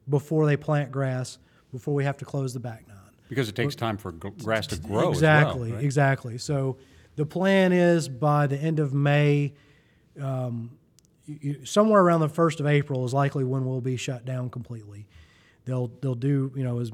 before 0.10 0.46
they 0.46 0.56
plant 0.58 0.92
grass, 0.92 1.38
before 1.72 1.94
we 1.94 2.04
have 2.04 2.18
to 2.18 2.26
close 2.26 2.54
the 2.54 2.60
back 2.60 2.88
nine. 2.88 2.98
Because 3.30 3.50
it 3.50 3.56
takes 3.56 3.76
time 3.76 3.98
for 3.98 4.14
g- 4.14 4.30
grass 4.42 4.68
to 4.68 4.78
grow 4.78 5.10
Exactly, 5.10 5.70
well. 5.72 5.78
right? 5.78 5.84
exactly. 5.86 6.38
So 6.38 6.78
the 7.18 7.26
plan 7.26 7.74
is 7.74 8.08
by 8.08 8.48
the 8.48 8.58
end 8.58 8.80
of 8.80 8.94
May, 8.94 9.54
um, 10.22 10.72
you, 11.26 11.66
somewhere 11.66 12.02
around 12.02 12.22
the 12.22 12.30
first 12.30 12.60
of 12.60 12.68
April 12.68 13.06
is 13.06 13.14
likely 13.14 13.44
when 13.44 13.66
we'll 13.66 13.82
be 13.82 13.98
shut 13.98 14.26
down 14.26 14.50
completely. 14.50 15.08
They'll 15.66 15.92
they'll 16.02 16.16
do 16.16 16.52
you 16.56 16.64
know 16.64 16.80
as 16.80 16.92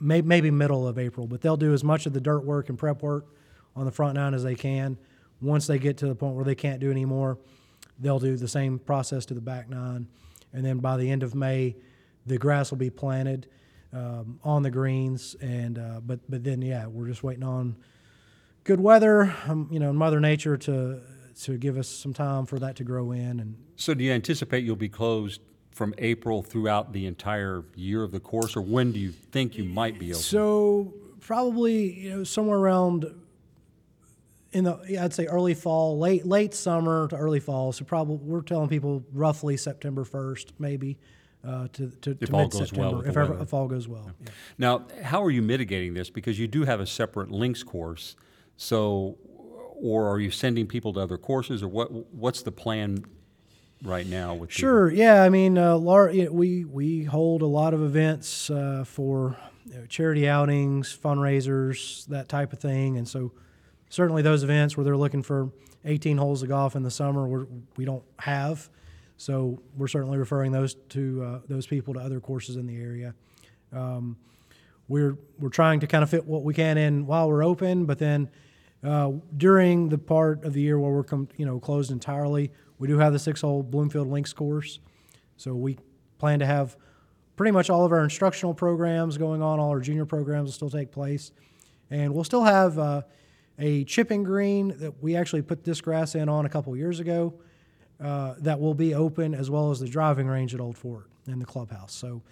may, 0.00 0.22
maybe 0.22 0.50
middle 0.50 0.86
of 0.88 0.98
April, 0.98 1.26
but 1.26 1.40
they'll 1.40 1.56
do 1.56 1.72
as 1.72 1.84
much 1.84 2.06
of 2.06 2.12
the 2.12 2.20
dirt 2.20 2.44
work 2.44 2.68
and 2.68 2.78
prep 2.78 3.02
work 3.02 3.26
on 3.76 3.84
the 3.84 3.92
front 3.92 4.14
nine 4.14 4.34
as 4.34 4.42
they 4.42 4.54
can. 4.54 4.98
Once 5.40 5.66
they 5.66 5.78
get 5.78 5.96
to 5.98 6.06
the 6.06 6.14
point 6.14 6.34
where 6.34 6.44
they 6.44 6.54
can't 6.54 6.80
do 6.80 6.90
anymore, 6.90 7.38
they'll 8.00 8.18
do 8.18 8.36
the 8.36 8.48
same 8.48 8.78
process 8.78 9.24
to 9.26 9.34
the 9.34 9.40
back 9.40 9.68
nine, 9.68 10.08
and 10.52 10.64
then 10.64 10.78
by 10.78 10.96
the 10.96 11.10
end 11.10 11.22
of 11.22 11.34
May, 11.34 11.76
the 12.26 12.38
grass 12.38 12.70
will 12.70 12.78
be 12.78 12.90
planted. 12.90 13.48
um, 13.92 14.38
on 14.44 14.62
the 14.62 14.70
greens. 14.70 15.36
And 15.40 15.78
uh, 15.78 16.00
but 16.04 16.20
but 16.28 16.44
then 16.44 16.62
yeah, 16.62 16.86
we're 16.86 17.06
just 17.06 17.22
waiting 17.22 17.44
on 17.44 17.76
good 18.64 18.80
weather, 18.80 19.34
um, 19.46 19.68
you 19.70 19.78
know, 19.80 19.92
Mother 19.92 20.20
Nature 20.20 20.56
to 20.58 21.00
to 21.44 21.56
give 21.56 21.76
us 21.76 21.88
some 21.88 22.12
time 22.12 22.46
for 22.46 22.58
that 22.58 22.76
to 22.76 22.84
grow 22.84 23.12
in. 23.12 23.40
And 23.40 23.56
So 23.76 23.94
do 23.94 24.04
you 24.04 24.12
anticipate 24.12 24.64
you'll 24.64 24.76
be 24.76 24.88
closed 24.88 25.40
from 25.70 25.94
April 25.98 26.42
throughout 26.42 26.92
the 26.92 27.06
entire 27.06 27.64
year 27.76 28.02
of 28.02 28.10
the 28.10 28.20
course, 28.20 28.56
or 28.56 28.62
when 28.62 28.90
do 28.92 28.98
you 28.98 29.12
think 29.12 29.56
you 29.56 29.64
might 29.64 29.98
be 29.98 30.12
open? 30.12 30.22
so 30.22 30.92
probably 31.20 31.92
you 31.92 32.10
know 32.10 32.24
somewhere 32.24 32.58
around 32.58 33.06
in 34.52 34.64
the 34.64 34.80
yeah, 34.88 35.04
I'd 35.04 35.14
say 35.14 35.26
early 35.26 35.54
fall, 35.54 35.98
late 35.98 36.26
late 36.26 36.54
summer 36.54 37.06
to 37.08 37.16
early 37.16 37.40
fall. 37.40 37.72
So 37.72 37.84
probably 37.84 38.16
we're 38.16 38.40
telling 38.40 38.68
people 38.68 39.04
roughly 39.12 39.56
September 39.56 40.04
first, 40.04 40.52
maybe. 40.58 40.98
Uh, 41.46 41.68
to 41.74 41.90
to, 42.00 42.10
If 42.20 42.30
to 42.30 42.32
all 42.32 42.42
mid 42.42 42.50
goes 42.50 42.72
well 42.72 43.02
September, 43.02 43.08
if, 43.08 43.16
ever, 43.16 43.42
if 43.42 43.54
all 43.54 43.68
goes 43.68 43.86
well. 43.86 44.10
Yeah. 44.20 44.30
Now, 44.58 44.86
how 45.02 45.22
are 45.22 45.30
you 45.30 45.42
mitigating 45.42 45.94
this? 45.94 46.10
Because 46.10 46.38
you 46.38 46.48
do 46.48 46.64
have 46.64 46.80
a 46.80 46.86
separate 46.86 47.30
links 47.30 47.62
course. 47.62 48.16
So, 48.56 49.18
or 49.80 50.08
are 50.08 50.20
you 50.20 50.30
sending 50.30 50.66
people 50.66 50.92
to 50.94 51.00
other 51.00 51.18
courses, 51.18 51.62
or 51.62 51.68
what? 51.68 51.90
What's 52.14 52.42
the 52.42 52.52
plan 52.52 53.04
right 53.82 54.06
now 54.06 54.34
with? 54.34 54.52
Sure. 54.52 54.90
Yeah. 54.90 55.22
I 55.22 55.28
mean, 55.28 55.56
uh, 55.58 55.76
lar- 55.76 56.10
yeah, 56.10 56.28
we 56.28 56.64
we 56.64 57.04
hold 57.04 57.42
a 57.42 57.46
lot 57.46 57.74
of 57.74 57.82
events 57.82 58.50
uh, 58.50 58.84
for 58.86 59.36
you 59.66 59.74
know, 59.74 59.86
charity 59.86 60.28
outings, 60.28 60.96
fundraisers, 60.96 62.06
that 62.06 62.28
type 62.28 62.52
of 62.52 62.58
thing, 62.58 62.96
and 62.96 63.06
so 63.06 63.32
certainly 63.90 64.22
those 64.22 64.42
events 64.42 64.76
where 64.76 64.84
they're 64.84 64.96
looking 64.96 65.22
for 65.22 65.50
18 65.84 66.18
holes 66.18 66.42
of 66.42 66.48
golf 66.48 66.76
in 66.76 66.82
the 66.82 66.90
summer, 66.90 67.26
we're, 67.26 67.46
we 67.76 67.84
don't 67.84 68.04
have. 68.18 68.68
So 69.16 69.60
we're 69.76 69.88
certainly 69.88 70.18
referring 70.18 70.52
those 70.52 70.74
to 70.90 71.22
uh, 71.24 71.40
those 71.48 71.66
people 71.66 71.94
to 71.94 72.00
other 72.00 72.20
courses 72.20 72.56
in 72.56 72.66
the 72.66 72.76
area. 72.76 73.14
Um, 73.72 74.16
we're 74.86 75.18
we're 75.38 75.48
trying 75.48 75.80
to 75.80 75.86
kind 75.86 76.02
of 76.02 76.10
fit 76.10 76.24
what 76.24 76.44
we 76.44 76.54
can 76.54 76.78
in 76.78 77.06
while 77.06 77.28
we're 77.28 77.44
open, 77.44 77.84
but 77.84 77.98
then 77.98 78.30
uh, 78.84 79.12
during 79.36 79.88
the 79.88 79.98
part 79.98 80.44
of 80.44 80.52
the 80.52 80.60
year 80.60 80.78
where 80.78 80.92
we're 80.92 81.04
com- 81.04 81.28
you 81.36 81.46
know 81.46 81.58
closed 81.58 81.90
entirely, 81.90 82.52
we 82.78 82.88
do 82.88 82.98
have 82.98 83.12
the 83.12 83.18
six-hole 83.18 83.62
Bloomfield 83.64 84.08
Links 84.08 84.32
course. 84.32 84.80
So 85.36 85.54
we 85.54 85.78
plan 86.18 86.38
to 86.40 86.46
have 86.46 86.76
pretty 87.36 87.52
much 87.52 87.70
all 87.70 87.84
of 87.84 87.92
our 87.92 88.02
instructional 88.02 88.54
programs 88.54 89.16
going 89.16 89.42
on. 89.42 89.60
All 89.60 89.70
our 89.70 89.80
junior 89.80 90.06
programs 90.06 90.46
will 90.46 90.52
still 90.52 90.70
take 90.70 90.90
place, 90.90 91.32
and 91.90 92.14
we'll 92.14 92.24
still 92.24 92.44
have 92.44 92.78
uh, 92.78 93.02
a 93.58 93.84
chipping 93.84 94.22
green 94.22 94.76
that 94.78 95.02
we 95.02 95.16
actually 95.16 95.42
put 95.42 95.64
this 95.64 95.80
grass 95.80 96.14
in 96.14 96.28
on 96.28 96.46
a 96.46 96.48
couple 96.48 96.76
years 96.76 97.00
ago. 97.00 97.34
Uh, 98.00 98.34
that 98.38 98.60
will 98.60 98.74
be 98.74 98.94
open 98.94 99.34
as 99.34 99.50
well 99.50 99.72
as 99.72 99.80
the 99.80 99.88
driving 99.88 100.28
range 100.28 100.54
at 100.54 100.60
Old 100.60 100.78
Fort 100.78 101.10
and 101.26 101.40
the 101.40 101.44
clubhouse. 101.44 101.92
So 101.92 102.22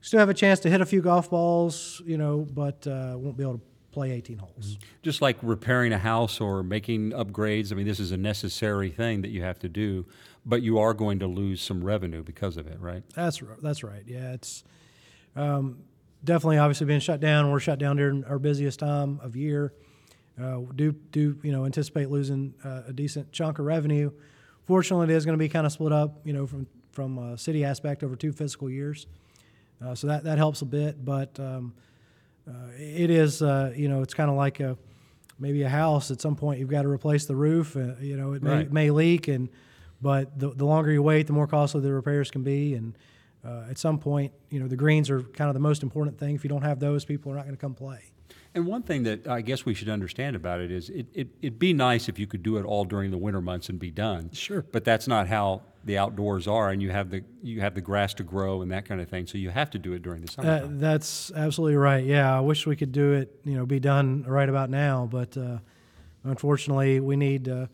still 0.00 0.18
have 0.18 0.28
a 0.28 0.34
chance 0.34 0.58
to 0.60 0.70
hit 0.70 0.80
a 0.80 0.86
few 0.86 1.00
golf 1.00 1.30
balls, 1.30 2.02
you 2.04 2.18
know, 2.18 2.46
but 2.52 2.84
uh, 2.84 3.14
won't 3.16 3.36
be 3.36 3.44
able 3.44 3.58
to 3.58 3.64
play 3.92 4.12
18 4.12 4.38
holes. 4.38 4.78
Just 5.02 5.22
like 5.22 5.36
repairing 5.42 5.92
a 5.92 5.98
house 5.98 6.40
or 6.40 6.62
making 6.62 7.12
upgrades. 7.12 7.72
I 7.72 7.74
mean, 7.74 7.86
this 7.86 8.00
is 8.00 8.12
a 8.12 8.16
necessary 8.16 8.90
thing 8.90 9.22
that 9.22 9.30
you 9.30 9.42
have 9.42 9.58
to 9.60 9.68
do, 9.68 10.06
but 10.44 10.62
you 10.62 10.78
are 10.78 10.94
going 10.94 11.18
to 11.20 11.26
lose 11.26 11.60
some 11.60 11.82
revenue 11.82 12.22
because 12.22 12.56
of 12.56 12.66
it, 12.66 12.78
right? 12.80 13.02
That's 13.14 13.42
that's 13.62 13.82
right. 13.82 14.02
Yeah, 14.06 14.32
it's 14.32 14.64
um, 15.36 15.84
definitely 16.24 16.58
obviously 16.58 16.86
being 16.86 17.00
shut 17.00 17.20
down. 17.20 17.50
We're 17.50 17.60
shut 17.60 17.78
down 17.78 17.96
during 17.96 18.24
our 18.24 18.38
busiest 18.38 18.80
time 18.80 19.20
of 19.22 19.36
year. 19.36 19.72
Uh, 20.40 20.60
do 20.74 20.92
do 20.92 21.38
you 21.42 21.52
know 21.52 21.64
anticipate 21.64 22.10
losing 22.10 22.54
uh, 22.64 22.82
a 22.88 22.92
decent 22.92 23.32
chunk 23.32 23.58
of 23.58 23.64
revenue? 23.64 24.10
Fortunately, 24.64 25.12
it 25.12 25.16
is 25.16 25.24
going 25.24 25.36
to 25.36 25.42
be 25.42 25.48
kind 25.48 25.66
of 25.66 25.72
split 25.72 25.92
up, 25.92 26.20
you 26.24 26.32
know, 26.32 26.46
from 26.46 26.66
from 26.92 27.18
a 27.18 27.38
city 27.38 27.64
aspect 27.64 28.02
over 28.02 28.16
two 28.16 28.32
fiscal 28.32 28.68
years. 28.68 29.06
Uh, 29.84 29.94
so 29.94 30.06
that 30.06 30.24
that 30.24 30.38
helps 30.38 30.62
a 30.62 30.66
bit, 30.66 31.04
but 31.04 31.38
um, 31.40 31.72
uh, 31.76 31.80
it 32.78 33.10
is 33.10 33.42
uh, 33.42 33.72
you 33.76 33.88
know 33.88 34.02
it's 34.02 34.14
kind 34.14 34.30
of 34.30 34.36
like 34.36 34.60
a 34.60 34.76
maybe 35.38 35.62
a 35.62 35.68
house. 35.68 36.10
At 36.10 36.20
some 36.20 36.34
point, 36.36 36.58
you've 36.60 36.68
got 36.70 36.82
to 36.82 36.88
replace 36.88 37.26
the 37.26 37.36
roof. 37.36 37.76
Uh, 37.76 37.94
you 38.00 38.16
know, 38.16 38.32
it 38.32 38.42
may, 38.42 38.50
Right. 38.50 38.72
may 38.72 38.90
leak, 38.90 39.28
and 39.28 39.48
but 40.02 40.38
the, 40.38 40.50
the 40.50 40.64
longer 40.64 40.90
you 40.90 41.02
wait, 41.02 41.26
the 41.26 41.32
more 41.32 41.46
costly 41.46 41.80
the 41.80 41.92
repairs 41.92 42.30
can 42.30 42.42
be. 42.42 42.74
And 42.74 42.96
uh, 43.44 43.64
at 43.70 43.78
some 43.78 43.98
point, 43.98 44.32
you 44.50 44.58
know, 44.60 44.66
the 44.68 44.76
greens 44.76 45.10
are 45.10 45.22
kind 45.22 45.48
of 45.48 45.54
the 45.54 45.60
most 45.60 45.82
important 45.82 46.18
thing. 46.18 46.34
If 46.34 46.44
you 46.44 46.48
don't 46.50 46.62
have 46.62 46.78
those, 46.80 47.04
people 47.04 47.30
are 47.32 47.36
not 47.36 47.44
going 47.44 47.54
to 47.56 47.60
come 47.60 47.74
play. 47.74 48.00
And 48.58 48.66
one 48.66 48.82
thing 48.82 49.04
that 49.04 49.28
I 49.28 49.40
guess 49.40 49.64
we 49.64 49.72
should 49.72 49.88
understand 49.88 50.34
about 50.34 50.60
it 50.60 50.72
is 50.72 50.90
it, 50.90 51.06
it, 51.14 51.28
it'd 51.40 51.60
be 51.60 51.72
nice 51.72 52.08
if 52.08 52.18
you 52.18 52.26
could 52.26 52.42
do 52.42 52.56
it 52.56 52.64
all 52.64 52.84
during 52.84 53.12
the 53.12 53.16
winter 53.16 53.40
months 53.40 53.68
and 53.68 53.78
be 53.78 53.92
done. 53.92 54.32
Sure. 54.32 54.62
But 54.72 54.84
that's 54.84 55.06
not 55.06 55.28
how 55.28 55.62
the 55.84 55.96
outdoors 55.96 56.48
are, 56.48 56.70
and 56.70 56.82
you 56.82 56.90
have 56.90 57.10
the 57.10 57.22
you 57.40 57.60
have 57.60 57.76
the 57.76 57.80
grass 57.80 58.14
to 58.14 58.24
grow 58.24 58.60
and 58.60 58.72
that 58.72 58.84
kind 58.84 59.00
of 59.00 59.08
thing. 59.08 59.28
So 59.28 59.38
you 59.38 59.50
have 59.50 59.70
to 59.70 59.78
do 59.78 59.92
it 59.92 60.02
during 60.02 60.22
the 60.22 60.28
summer. 60.28 60.50
Uh, 60.50 60.66
that's 60.70 61.30
absolutely 61.36 61.76
right. 61.76 62.04
Yeah, 62.04 62.36
I 62.36 62.40
wish 62.40 62.66
we 62.66 62.74
could 62.74 62.90
do 62.90 63.12
it, 63.12 63.40
you 63.44 63.54
know, 63.54 63.64
be 63.64 63.78
done 63.78 64.24
right 64.26 64.48
about 64.48 64.70
now, 64.70 65.08
but 65.08 65.36
uh, 65.36 65.58
unfortunately, 66.24 66.98
we 66.98 67.16
need. 67.16 67.48
Uh, 67.48 67.66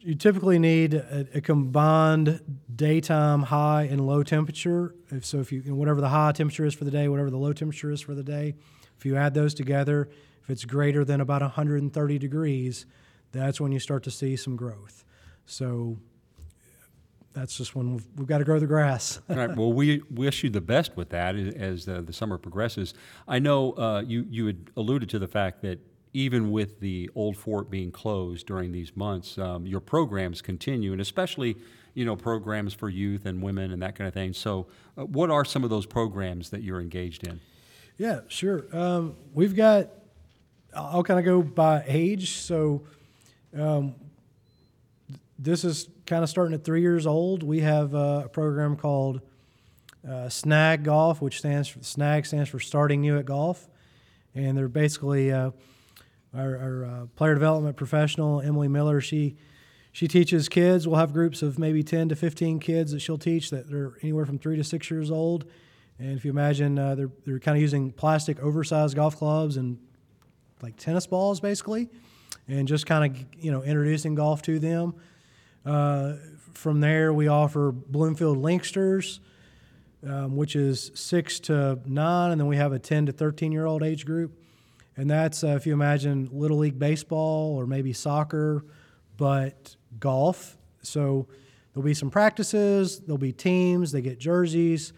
you 0.00 0.16
typically 0.16 0.58
need 0.58 0.94
a, 0.94 1.26
a 1.32 1.40
combined 1.40 2.40
daytime 2.74 3.42
high 3.44 3.84
and 3.84 4.04
low 4.04 4.22
temperature. 4.22 4.94
If 5.10 5.24
so, 5.24 5.38
if 5.38 5.50
you 5.50 5.62
whatever 5.74 6.02
the 6.02 6.10
high 6.10 6.32
temperature 6.32 6.66
is 6.66 6.74
for 6.74 6.84
the 6.84 6.90
day, 6.90 7.08
whatever 7.08 7.30
the 7.30 7.38
low 7.38 7.54
temperature 7.54 7.90
is 7.90 8.02
for 8.02 8.14
the 8.14 8.24
day, 8.24 8.54
if 9.02 9.06
you 9.06 9.16
add 9.16 9.34
those 9.34 9.52
together, 9.52 10.08
if 10.44 10.48
it's 10.48 10.64
greater 10.64 11.04
than 11.04 11.20
about 11.20 11.42
130 11.42 12.18
degrees, 12.20 12.86
that's 13.32 13.60
when 13.60 13.72
you 13.72 13.80
start 13.80 14.04
to 14.04 14.12
see 14.12 14.36
some 14.36 14.54
growth. 14.54 15.04
So 15.44 15.98
that's 17.32 17.58
just 17.58 17.74
when 17.74 17.94
we've, 17.94 18.06
we've 18.14 18.28
got 18.28 18.38
to 18.38 18.44
grow 18.44 18.60
the 18.60 18.66
grass. 18.68 19.20
All 19.28 19.34
right. 19.34 19.56
Well, 19.56 19.72
we 19.72 20.02
wish 20.08 20.44
you 20.44 20.50
the 20.50 20.60
best 20.60 20.96
with 20.96 21.08
that 21.08 21.34
as, 21.34 21.54
as 21.54 21.88
uh, 21.88 22.02
the 22.04 22.12
summer 22.12 22.38
progresses. 22.38 22.94
I 23.26 23.40
know 23.40 23.72
uh, 23.72 24.04
you 24.06 24.24
you 24.30 24.46
had 24.46 24.70
alluded 24.76 25.08
to 25.08 25.18
the 25.18 25.26
fact 25.26 25.62
that 25.62 25.80
even 26.12 26.52
with 26.52 26.78
the 26.78 27.10
old 27.16 27.36
fort 27.36 27.68
being 27.70 27.90
closed 27.90 28.46
during 28.46 28.70
these 28.70 28.94
months, 28.94 29.36
um, 29.36 29.66
your 29.66 29.80
programs 29.80 30.40
continue, 30.40 30.92
and 30.92 31.00
especially 31.00 31.56
you 31.94 32.04
know 32.04 32.14
programs 32.14 32.72
for 32.72 32.88
youth 32.88 33.26
and 33.26 33.42
women 33.42 33.72
and 33.72 33.82
that 33.82 33.96
kind 33.96 34.06
of 34.06 34.14
thing. 34.14 34.32
So, 34.32 34.68
uh, 34.96 35.06
what 35.06 35.28
are 35.28 35.44
some 35.44 35.64
of 35.64 35.70
those 35.70 35.86
programs 35.86 36.50
that 36.50 36.62
you're 36.62 36.80
engaged 36.80 37.26
in? 37.26 37.40
Yeah, 38.02 38.22
sure. 38.26 38.64
Um, 38.72 39.14
we've 39.32 39.54
got. 39.54 39.88
I'll 40.74 41.04
kind 41.04 41.20
of 41.20 41.24
go 41.24 41.40
by 41.40 41.84
age. 41.86 42.32
So, 42.32 42.82
um, 43.56 43.94
this 45.38 45.62
is 45.62 45.88
kind 46.04 46.24
of 46.24 46.28
starting 46.28 46.52
at 46.52 46.64
three 46.64 46.80
years 46.80 47.06
old. 47.06 47.44
We 47.44 47.60
have 47.60 47.94
uh, 47.94 48.22
a 48.24 48.28
program 48.28 48.74
called 48.74 49.20
uh, 50.08 50.28
Snag 50.28 50.82
Golf, 50.82 51.22
which 51.22 51.38
stands 51.38 51.68
for 51.68 51.80
Snag 51.84 52.26
stands 52.26 52.50
for 52.50 52.58
Starting 52.58 53.02
New 53.02 53.18
at 53.18 53.24
Golf, 53.24 53.68
and 54.34 54.58
they're 54.58 54.66
basically 54.66 55.30
uh, 55.30 55.52
our, 56.34 56.56
our 56.58 56.84
uh, 56.84 57.06
player 57.14 57.34
development 57.34 57.76
professional 57.76 58.40
Emily 58.40 58.66
Miller. 58.66 59.00
She 59.00 59.36
she 59.92 60.08
teaches 60.08 60.48
kids. 60.48 60.88
We'll 60.88 60.98
have 60.98 61.12
groups 61.12 61.40
of 61.40 61.56
maybe 61.56 61.84
ten 61.84 62.08
to 62.08 62.16
fifteen 62.16 62.58
kids 62.58 62.90
that 62.90 62.98
she'll 62.98 63.16
teach 63.16 63.50
that 63.50 63.72
are 63.72 63.96
anywhere 64.02 64.26
from 64.26 64.40
three 64.40 64.56
to 64.56 64.64
six 64.64 64.90
years 64.90 65.08
old. 65.08 65.44
And 66.02 66.16
if 66.16 66.24
you 66.24 66.32
imagine, 66.32 66.76
uh, 66.80 66.96
they're 66.96 67.10
they're 67.24 67.38
kind 67.38 67.56
of 67.56 67.62
using 67.62 67.92
plastic, 67.92 68.40
oversized 68.40 68.96
golf 68.96 69.16
clubs 69.16 69.56
and 69.56 69.78
like 70.60 70.76
tennis 70.76 71.06
balls, 71.06 71.38
basically, 71.38 71.88
and 72.48 72.66
just 72.66 72.86
kind 72.86 73.14
of 73.14 73.24
you 73.38 73.52
know 73.52 73.62
introducing 73.62 74.16
golf 74.16 74.42
to 74.42 74.58
them. 74.58 74.94
Uh, 75.64 76.14
from 76.54 76.80
there, 76.80 77.12
we 77.12 77.28
offer 77.28 77.70
Bloomfield 77.70 78.38
Linksters, 78.38 79.20
um, 80.04 80.34
which 80.34 80.56
is 80.56 80.90
six 80.94 81.38
to 81.38 81.78
nine, 81.86 82.32
and 82.32 82.40
then 82.40 82.48
we 82.48 82.56
have 82.56 82.72
a 82.72 82.80
10 82.80 83.06
to 83.06 83.12
13 83.12 83.52
year 83.52 83.66
old 83.66 83.84
age 83.84 84.04
group. 84.04 84.36
And 84.96 85.08
that's, 85.08 85.44
uh, 85.44 85.50
if 85.50 85.68
you 85.68 85.72
imagine 85.72 86.28
Little 86.32 86.58
League 86.58 86.80
Baseball 86.80 87.56
or 87.56 87.64
maybe 87.64 87.92
soccer, 87.92 88.64
but 89.16 89.76
golf. 90.00 90.58
So 90.82 91.28
there'll 91.72 91.84
be 91.84 91.94
some 91.94 92.10
practices, 92.10 92.98
there'll 92.98 93.18
be 93.18 93.32
teams, 93.32 93.92
they 93.92 94.02
get 94.02 94.18
jerseys, 94.18 94.92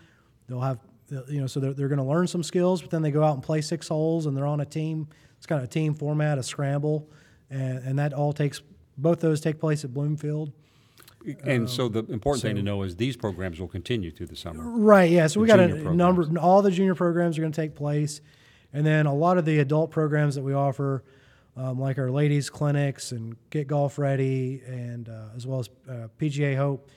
they'll 0.49 0.63
have, 0.63 0.81
you 1.11 1.41
know, 1.41 1.47
so 1.47 1.61
they're, 1.61 1.73
they're 1.73 1.89
going 1.89 1.99
to 1.99 2.05
learn 2.05 2.27
some 2.27 2.43
skills, 2.43 2.81
but 2.81 2.91
then 2.91 3.03
they 3.03 3.11
go 3.11 3.23
out 3.23 3.35
and 3.35 3.43
play 3.43 3.61
six 3.61 3.89
holes 3.89 4.27
and 4.27 4.37
they're 4.37 4.47
on 4.47 4.61
a 4.61 4.65
team. 4.65 5.09
It's 5.37 5.47
kind 5.47 5.59
of 5.59 5.65
a 5.65 5.71
team 5.71 5.95
format, 5.95 6.39
a 6.39 6.43
scramble, 6.43 7.11
and, 7.51 7.79
and 7.79 7.99
that 7.99 8.13
all 8.13 8.33
takes, 8.33 8.63
both 8.97 9.21
those 9.21 9.41
take 9.41 9.59
place 9.59 9.85
at 9.85 9.93
Bloomfield. 9.93 10.53
And 11.45 11.69
so 11.69 11.89
the 11.89 12.05
important 12.13 12.43
thing 12.43 12.57
to 12.57 12.63
know 12.63 12.83
is 12.83 12.97
these 12.97 13.17
programs 13.17 13.59
will 13.59 13.69
continue 13.69 14.11
through 14.11 14.27
the 14.27 14.37
summer. 14.37 14.63
Right. 14.63 15.11
Yeah. 15.11 15.27
So 15.27 15.35
The 15.35 15.43
we 15.43 15.47
got 15.47 15.61
a 15.61 15.69
junior 15.69 15.95
number. 15.95 16.39
All 16.39 16.61
the 16.61 16.71
junior 16.71 16.95
programs 16.95 17.39
are 17.39 17.41
going 17.41 17.53
to 17.53 17.61
take 17.61 17.75
place, 17.75 18.21
and 18.73 18.87
then 18.87 19.07
a 19.07 19.15
lot 19.15 19.39
of 19.39 19.45
the 19.47 19.59
adult 19.61 19.91
programs 19.91 20.35
that 20.35 20.43
we 20.43 20.53
offer, 20.53 21.03
um, 21.57 21.79
like 21.81 21.99
our 21.99 22.11
ladies 22.11 22.51
clinics 22.51 23.13
and 23.13 23.37
Get 23.49 23.69
Golf 23.69 23.99
Ready, 23.99 24.63
and 24.67 25.09
uh, 25.09 25.29
as 25.35 25.47
well 25.47 25.61
as 25.61 25.71
uh, 25.89 26.09
PGA 26.19 26.57
Hope. 26.57 26.91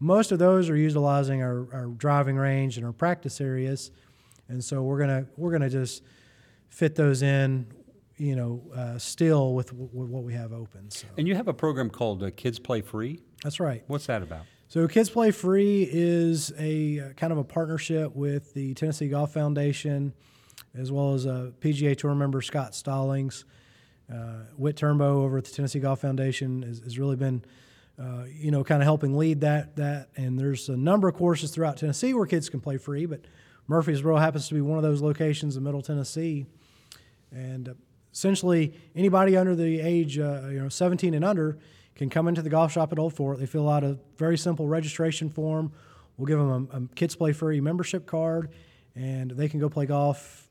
Most 0.00 0.32
of 0.32 0.38
those 0.38 0.68
are 0.70 0.76
utilizing 0.76 1.42
our, 1.42 1.66
our 1.72 1.86
driving 1.86 2.36
range 2.36 2.76
and 2.76 2.84
our 2.86 2.92
practice 2.92 3.40
areas, 3.40 3.90
and 4.48 4.62
so 4.62 4.82
we're 4.82 4.98
gonna 4.98 5.26
we're 5.36 5.52
gonna 5.52 5.70
just 5.70 6.02
fit 6.68 6.94
those 6.96 7.22
in, 7.22 7.66
you 8.16 8.34
know, 8.34 8.60
uh, 8.74 8.98
still 8.98 9.54
with, 9.54 9.68
w- 9.68 9.88
with 9.92 10.08
what 10.08 10.24
we 10.24 10.34
have 10.34 10.52
open. 10.52 10.90
So 10.90 11.06
And 11.16 11.28
you 11.28 11.36
have 11.36 11.46
a 11.46 11.54
program 11.54 11.88
called 11.88 12.22
uh, 12.22 12.30
Kids 12.34 12.58
Play 12.58 12.80
Free. 12.80 13.20
that's 13.44 13.60
right. 13.60 13.84
What's 13.86 14.06
that 14.06 14.22
about? 14.22 14.42
So 14.66 14.88
Kids 14.88 15.08
Play 15.08 15.30
Free 15.30 15.88
is 15.90 16.52
a 16.58 16.98
uh, 16.98 17.08
kind 17.10 17.32
of 17.32 17.38
a 17.38 17.44
partnership 17.44 18.14
with 18.16 18.52
the 18.54 18.74
Tennessee 18.74 19.06
Golf 19.08 19.32
Foundation, 19.32 20.12
as 20.76 20.90
well 20.90 21.14
as 21.14 21.26
a 21.26 21.52
PGA 21.60 21.96
Tour 21.96 22.14
member 22.16 22.42
Scott 22.42 22.74
Stallings. 22.74 23.44
Uh, 24.12 24.40
Whit 24.56 24.76
Turnbow 24.76 25.22
over 25.22 25.38
at 25.38 25.44
the 25.44 25.52
Tennessee 25.52 25.78
Golf 25.78 26.00
Foundation 26.00 26.62
has, 26.62 26.80
has 26.80 26.98
really 26.98 27.16
been, 27.16 27.44
uh, 27.98 28.24
you 28.32 28.50
know, 28.50 28.64
kind 28.64 28.82
of 28.82 28.84
helping 28.84 29.16
lead 29.16 29.40
that. 29.42 29.76
That 29.76 30.08
and 30.16 30.38
there's 30.38 30.68
a 30.68 30.76
number 30.76 31.08
of 31.08 31.14
courses 31.14 31.50
throughout 31.50 31.76
Tennessee 31.76 32.14
where 32.14 32.26
kids 32.26 32.48
can 32.48 32.60
play 32.60 32.76
free, 32.76 33.06
but 33.06 33.20
Murfreesboro 33.68 34.16
happens 34.16 34.48
to 34.48 34.54
be 34.54 34.60
one 34.60 34.78
of 34.78 34.82
those 34.82 35.00
locations 35.00 35.56
in 35.56 35.62
Middle 35.62 35.82
Tennessee, 35.82 36.46
and 37.30 37.68
uh, 37.68 37.74
essentially 38.12 38.74
anybody 38.94 39.36
under 39.36 39.54
the 39.54 39.80
age, 39.80 40.18
uh, 40.18 40.42
you 40.48 40.60
know, 40.60 40.68
17 40.68 41.14
and 41.14 41.24
under 41.24 41.58
can 41.94 42.10
come 42.10 42.26
into 42.26 42.42
the 42.42 42.50
golf 42.50 42.72
shop 42.72 42.92
at 42.92 42.98
Old 42.98 43.14
Fort. 43.14 43.38
They 43.38 43.46
fill 43.46 43.68
out 43.68 43.84
a 43.84 43.98
very 44.16 44.36
simple 44.36 44.66
registration 44.66 45.30
form. 45.30 45.72
We'll 46.16 46.26
give 46.26 46.38
them 46.38 46.68
a, 46.72 46.76
a 46.76 46.88
Kids 46.94 47.14
Play 47.14 47.32
Free 47.32 47.60
membership 47.60 48.06
card, 48.06 48.50
and 48.94 49.30
they 49.30 49.48
can 49.48 49.60
go 49.60 49.68
play 49.68 49.86
golf 49.86 50.48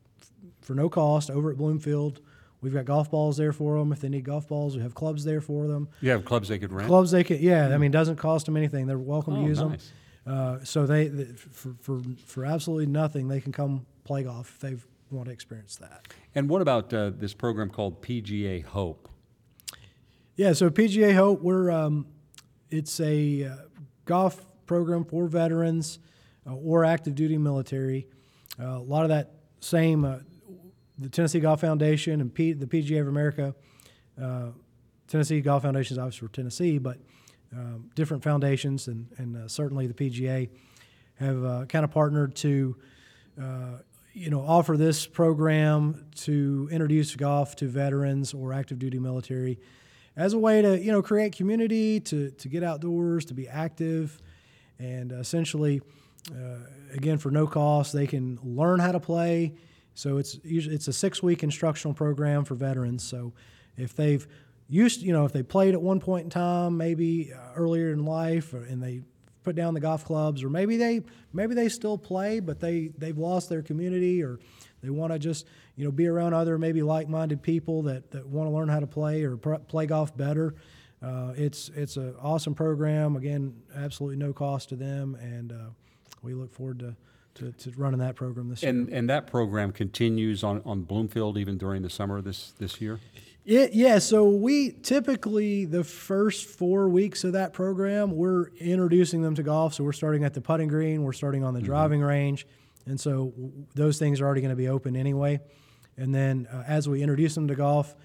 for 0.62 0.74
no 0.76 0.90
cost 0.90 1.30
over 1.30 1.52
at 1.52 1.58
Bloomfield. 1.58 2.22
We've 2.64 2.74
got 2.74 2.86
golf 2.86 3.12
balls 3.12 3.38
there 3.38 3.52
for 3.54 3.78
them 3.78 3.92
if 3.92 4.00
they 4.00 4.10
need 4.10 4.24
golf 4.24 4.48
balls. 4.48 4.76
We 4.76 4.82
have 4.82 4.96
clubs 4.96 5.24
there 5.26 5.42
for 5.42 5.68
them. 5.68 5.90
You 6.02 6.12
have 6.12 6.24
clubs 6.26 6.48
they 6.48 6.58
could 6.58 6.72
rent? 6.72 6.88
Clubs 6.88 7.12
they 7.12 7.24
can, 7.24 7.40
yeah. 7.40 7.68
I 7.68 7.78
mean, 7.78 7.92
it 7.92 7.94
doesn't 7.94 8.16
cost 8.16 8.46
them 8.46 8.56
anything. 8.58 8.88
They're 8.88 8.98
welcome 8.98 9.34
Oh, 9.36 9.42
to 9.42 9.48
use 9.48 9.60
nice. 9.60 9.92
them. 10.26 10.34
Uh, 10.34 10.64
so 10.64 10.86
they, 10.86 11.08
they 11.10 11.26
for, 11.26 11.76
for 11.82 12.02
for 12.26 12.46
absolutely 12.46 12.86
nothing, 12.86 13.28
they 13.28 13.42
can 13.42 13.52
come 13.52 13.86
play 14.06 14.24
golf 14.24 14.50
if 14.56 14.60
they 14.62 14.78
want 15.12 15.28
to 15.28 15.34
experience 15.34 15.76
that. 15.76 16.08
And 16.34 16.50
what 16.50 16.62
about 16.62 16.94
uh, 16.94 17.12
this 17.14 17.34
program 17.34 17.70
called 17.70 18.02
PGA 18.02 18.64
Hope? 18.64 19.10
Yeah, 20.36 20.54
so 20.54 20.70
PGA 20.70 21.14
Hope, 21.14 21.42
we're 21.42 21.70
um, 21.70 22.08
it's 22.72 23.00
a 23.02 23.44
uh, 23.44 23.56
golf 24.06 24.44
program 24.66 25.04
for 25.04 25.28
veterans 25.28 26.00
uh, 26.48 26.56
or 26.56 26.86
active 26.86 27.16
duty 27.16 27.38
military. 27.38 28.08
Uh, 28.60 28.78
a 28.78 28.80
lot 28.80 29.04
of 29.04 29.10
that 29.10 29.34
same, 29.60 30.06
uh, 30.06 30.20
the 30.98 31.10
Tennessee 31.10 31.40
Golf 31.40 31.62
Foundation 31.62 32.22
and 32.22 32.34
P, 32.34 32.54
the 32.54 32.68
PGA 32.68 33.02
of 33.02 33.08
America. 33.08 33.56
Uh, 34.22 34.50
Tennessee 35.08 35.42
Golf 35.42 35.64
Foundation 35.64 35.96
is 35.96 35.98
obviously 35.98 36.28
for 36.28 36.34
Tennessee, 36.34 36.78
but 36.78 36.98
um, 37.56 37.90
different 37.96 38.24
foundations 38.24 38.88
and, 38.88 39.08
and 39.18 39.38
uh, 39.38 39.48
certainly 39.48 39.88
the 39.88 39.94
PGA 39.94 40.50
have 41.16 41.44
uh, 41.44 41.66
kind 41.66 41.86
of 41.86 41.92
partnered 41.92 42.36
to, 42.36 42.76
uh, 43.42 43.78
you 44.14 44.30
know, 44.30 44.42
offer 44.42 44.78
this 44.78 45.06
program 45.06 46.06
to 46.16 46.68
introduce 46.72 47.16
golf 47.16 47.56
to 47.58 47.68
veterans 47.68 48.34
or 48.34 48.54
active 48.54 48.80
duty 48.80 49.00
military 49.00 49.60
as 50.16 50.34
a 50.34 50.40
way 50.40 50.62
to, 50.62 50.80
you 50.80 50.92
know, 50.92 51.02
create 51.02 51.36
community, 51.36 52.00
to, 52.00 52.32
to 52.32 52.48
get 52.48 52.64
outdoors, 52.64 53.26
to 53.26 53.34
be 53.34 53.48
active, 53.48 54.20
and 54.80 55.12
essentially, 55.12 55.82
uh, 56.32 56.58
again, 56.94 57.18
for 57.18 57.32
no 57.32 57.48
cost, 57.48 57.94
they 57.94 58.08
can 58.08 58.38
learn 58.44 58.80
how 58.80 58.92
to 58.92 59.00
play. 59.00 59.54
So 59.94 60.18
it's 60.18 60.40
it's 60.44 60.88
a 60.88 60.94
six 60.94 61.22
week 61.22 61.44
instructional 61.44 61.94
program 61.94 62.46
for 62.46 62.56
veterans. 62.56 63.04
So 63.04 63.34
if 63.78 63.96
they've 63.96 64.28
used, 64.68 65.02
you 65.02 65.14
know, 65.14 65.26
if 65.26 65.32
they 65.32 65.44
played 65.44 65.74
at 65.74 65.82
one 65.82 66.00
point 66.00 66.26
in 66.26 66.30
time, 66.30 66.78
maybe 66.78 67.32
uh, 67.34 67.54
earlier 67.56 67.92
in 67.92 68.06
life, 68.06 68.54
and 68.54 68.82
they 68.82 69.02
put 69.44 69.56
down 69.56 69.74
the 69.74 69.80
golf 69.80 70.06
clubs, 70.06 70.44
or 70.44 70.50
maybe 70.50 70.78
they 70.78 71.02
maybe 71.32 71.54
they 71.54 71.70
still 71.70 71.98
play, 71.98 72.40
but 72.40 72.60
they 72.60 72.90
they've 72.98 73.18
lost 73.18 73.50
their 73.50 73.62
community, 73.62 74.24
or 74.24 74.40
they 74.82 74.90
want 74.90 75.14
to 75.14 75.20
just 75.20 75.46
you 75.76 75.86
know 75.86 75.92
be 75.92 76.08
around 76.08 76.34
other 76.34 76.58
maybe 76.58 76.82
like 76.82 77.08
minded 77.08 77.42
people 77.42 77.84
that, 77.84 78.12
that 78.12 78.26
want 78.28 78.50
to 78.50 78.56
learn 78.56 78.70
how 78.70 78.80
to 78.80 78.88
play 78.88 79.24
or 79.24 79.38
pr- 79.38 79.56
play 79.56 79.86
golf 79.86 80.16
better. 80.16 80.56
Uh, 81.02 81.34
it's 81.36 81.70
it's 81.76 81.98
an 81.98 82.16
awesome 82.22 82.56
program. 82.56 83.16
Again, 83.16 83.54
absolutely 83.76 84.18
no 84.18 84.34
cost 84.34 84.70
to 84.70 84.76
them, 84.76 85.16
and 85.16 85.52
uh, 85.52 85.70
we 86.22 86.34
look 86.34 86.54
forward 86.54 86.80
to, 86.80 86.96
to, 87.36 87.52
to 87.52 87.72
running 87.72 88.00
that 88.00 88.16
program 88.16 88.50
this 88.50 88.62
year. 88.62 88.70
And, 88.70 88.90
and 88.90 89.10
that 89.10 89.28
program 89.28 89.72
continues 89.72 90.44
on, 90.44 90.62
on 90.66 90.84
Bloomfield 90.84 91.38
even 91.38 91.58
during 91.58 91.82
the 91.82 91.90
summer 91.90 92.22
this, 92.22 92.54
this 92.60 92.80
year? 92.80 93.00
It, 93.46 93.74
yeah, 93.74 94.00
so 94.00 94.30
we 94.30 94.72
typically 94.72 95.66
the 95.66 95.84
first 95.84 96.46
four 96.46 96.88
weeks 96.88 97.26
of 97.26 97.34
that 97.34 97.52
program, 97.52 98.16
we're 98.16 98.48
introducing 98.60 99.22
them 99.22 99.36
to 99.36 99.44
golf. 99.44 99.74
So 99.74 99.84
we're 99.84 99.92
starting 99.92 100.24
at 100.24 100.34
the 100.34 100.40
putting 100.40 100.70
green, 100.70 101.04
we're 101.04 101.12
starting 101.12 101.44
on 101.44 101.54
the 101.54 101.62
driving 101.62 102.02
range, 102.02 102.48
and 102.86 102.98
so 102.98 103.32
w- 103.36 103.52
those 103.76 104.00
things 104.00 104.22
are 104.22 104.26
already 104.26 104.40
going 104.40 104.52
to 104.52 104.56
be 104.56 104.70
open 104.70 104.96
anyway. 104.96 105.42
And 105.98 106.16
then 106.16 106.48
uh, 106.54 106.64
as 106.66 106.88
we 106.88 107.02
introduce 107.02 107.36
them 107.36 107.50
to 107.50 107.56
golf, 107.56 107.96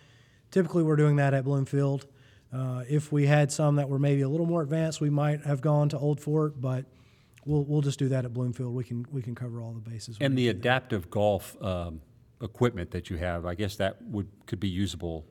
typically 0.50 0.82
we're 0.82 0.96
doing 0.96 1.16
that 1.16 1.34
at 1.34 1.44
Bloomfield. 1.44 2.06
Uh, 2.52 2.82
if 2.88 3.12
we 3.12 3.26
had 3.26 3.52
some 3.52 3.76
that 3.76 3.88
were 3.88 3.98
maybe 3.98 4.22
a 4.22 4.28
little 4.28 4.46
more 4.46 4.62
advanced, 4.62 5.00
we 5.00 5.10
might 5.10 5.44
have 5.44 5.60
gone 5.60 5.88
to 5.90 5.98
Old 5.98 6.18
Fort, 6.18 6.60
but 6.60 6.84
we'll 7.48 7.64
we'll 7.64 7.80
just 7.80 7.98
do 7.98 8.08
that 8.10 8.24
at 8.24 8.32
Bloomfield. 8.32 8.74
We 8.74 8.84
can 8.84 9.06
we 9.10 9.22
can 9.22 9.34
cover 9.34 9.60
all 9.60 9.72
the 9.72 9.90
bases. 9.90 10.18
And 10.20 10.36
the 10.36 10.48
adaptive 10.48 11.10
golf 11.10 11.60
um, 11.62 12.00
equipment 12.40 12.90
that 12.92 13.10
you 13.10 13.16
have, 13.16 13.46
I 13.46 13.54
guess 13.54 13.76
that 13.76 14.00
would, 14.02 14.28
could 14.46 14.60
be 14.60 14.68
usable 14.68 15.26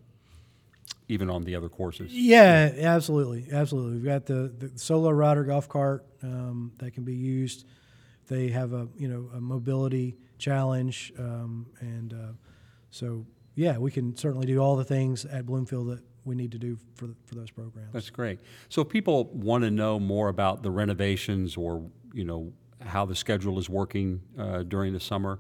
even 1.10 1.30
on 1.30 1.44
the 1.44 1.56
other 1.56 1.70
courses? 1.70 2.12
Yeah, 2.12 2.74
absolutely, 2.80 3.48
absolutely. 3.52 3.94
We've 3.94 4.06
got 4.06 4.26
the, 4.26 4.54
the 4.58 4.78
solo 4.78 5.10
rider 5.12 5.44
golf 5.44 5.70
cart 5.70 6.06
um, 6.22 6.74
that 6.80 6.92
can 6.92 7.04
be 7.04 7.16
used. 7.16 7.66
They 8.28 8.50
have 8.50 8.74
a 8.74 8.90
you 8.98 9.08
know 9.08 9.30
a 9.34 9.40
mobility 9.40 10.18
challenge, 10.38 11.14
um, 11.18 11.68
and 11.80 12.14
uh, 12.14 12.34
so 12.90 13.26
yeah, 13.56 13.78
we 13.78 13.92
can 13.92 14.16
certainly 14.18 14.46
do 14.46 14.60
all 14.60 14.76
the 14.76 14.84
things 14.84 15.24
at 15.26 15.46
Bloomfield 15.46 15.90
that 15.90 16.04
we 16.28 16.36
need 16.36 16.52
to 16.52 16.60
do 16.60 16.78
for 16.96 17.08
for 17.26 17.36
those 17.36 17.50
programs. 17.50 17.94
That's 17.94 18.10
great. 18.10 18.40
So 18.70 18.82
if 18.82 18.90
people 18.90 19.26
want 19.34 19.64
to 19.64 19.72
know 19.72 20.00
more 20.00 20.30
about 20.30 20.62
the 20.62 20.70
renovations 20.70 21.58
or, 21.58 21.90
you 22.14 22.26
know, 22.26 22.52
how 22.82 23.06
the 23.06 23.16
schedule 23.16 23.58
is 23.58 23.70
working 23.70 24.22
uh, 24.38 24.64
during 24.64 24.94
the 24.94 25.00
summer 25.00 25.40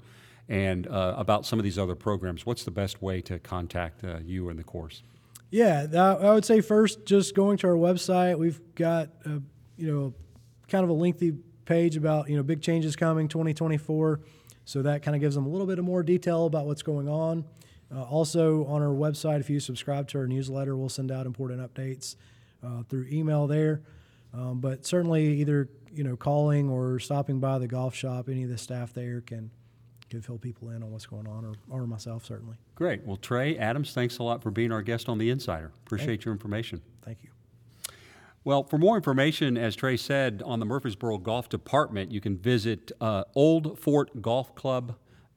and 0.49 0.87
uh, 0.87 1.13
about 1.17 1.45
some 1.45 1.59
of 1.59 1.63
these 1.63 1.77
other 1.77 1.95
programs, 1.95 2.45
what's 2.45 2.63
the 2.63 2.71
best 2.71 3.01
way 3.01 3.21
to 3.21 3.37
contact 3.37 4.03
uh, 4.03 4.17
you 4.23 4.49
and 4.49 4.57
the 4.57 4.63
course? 4.63 5.03
Yeah, 5.49 5.87
I 6.21 6.33
would 6.33 6.45
say 6.45 6.61
first, 6.61 7.05
just 7.05 7.35
going 7.35 7.57
to 7.59 7.67
our 7.67 7.75
website. 7.75 8.37
We've 8.37 8.59
got, 8.75 9.09
a, 9.25 9.41
you 9.77 9.91
know, 9.91 10.13
kind 10.67 10.83
of 10.83 10.89
a 10.89 10.93
lengthy 10.93 11.35
page 11.63 11.95
about, 11.95 12.29
you 12.29 12.35
know, 12.35 12.43
big 12.43 12.61
changes 12.61 12.97
coming 12.97 13.29
2024. 13.29 14.19
So 14.65 14.81
that 14.81 15.03
kind 15.03 15.15
of 15.15 15.21
gives 15.21 15.35
them 15.35 15.45
a 15.45 15.49
little 15.49 15.67
bit 15.67 15.79
of 15.79 15.85
more 15.85 16.03
detail 16.03 16.47
about 16.47 16.65
what's 16.65 16.81
going 16.81 17.07
on. 17.07 17.45
Uh, 17.93 18.03
also, 18.03 18.65
on 18.65 18.81
our 18.81 18.93
website, 18.93 19.39
if 19.39 19.49
you 19.49 19.59
subscribe 19.59 20.07
to 20.09 20.17
our 20.17 20.27
newsletter, 20.27 20.75
we'll 20.75 20.89
send 20.89 21.11
out 21.11 21.25
important 21.25 21.61
updates 21.61 22.15
uh, 22.63 22.83
through 22.89 23.07
email 23.11 23.47
there. 23.47 23.81
Um, 24.33 24.59
but 24.59 24.85
certainly, 24.85 25.39
either 25.39 25.69
you 25.93 26.03
know, 26.03 26.15
calling 26.15 26.69
or 26.69 26.99
stopping 26.99 27.39
by 27.39 27.59
the 27.59 27.67
golf 27.67 27.95
shop, 27.95 28.29
any 28.29 28.43
of 28.43 28.49
the 28.49 28.57
staff 28.57 28.93
there 28.93 29.21
can 29.21 29.51
can 30.09 30.21
fill 30.21 30.37
people 30.37 30.69
in 30.69 30.83
on 30.83 30.91
what's 30.91 31.05
going 31.05 31.27
on, 31.27 31.43
or, 31.43 31.53
or 31.69 31.85
myself 31.85 32.23
certainly. 32.23 32.55
Great. 32.75 33.05
Well, 33.05 33.17
Trey 33.17 33.57
Adams, 33.57 33.93
thanks 33.93 34.19
a 34.19 34.23
lot 34.23 34.41
for 34.41 34.51
being 34.51 34.71
our 34.71 34.81
guest 34.81 35.09
on 35.09 35.17
The 35.17 35.29
Insider. 35.29 35.73
Appreciate 35.85 36.23
your 36.23 36.33
information. 36.33 36.81
Thank 37.03 37.23
you. 37.23 37.29
Well, 38.45 38.63
for 38.63 38.77
more 38.77 38.95
information, 38.95 39.57
as 39.57 39.75
Trey 39.75 39.97
said, 39.97 40.41
on 40.45 40.61
the 40.61 40.65
Murfreesboro 40.65 41.17
Golf 41.17 41.49
Department, 41.49 42.13
you 42.13 42.21
can 42.21 42.37
visit 42.37 42.93
uh, 43.01 43.25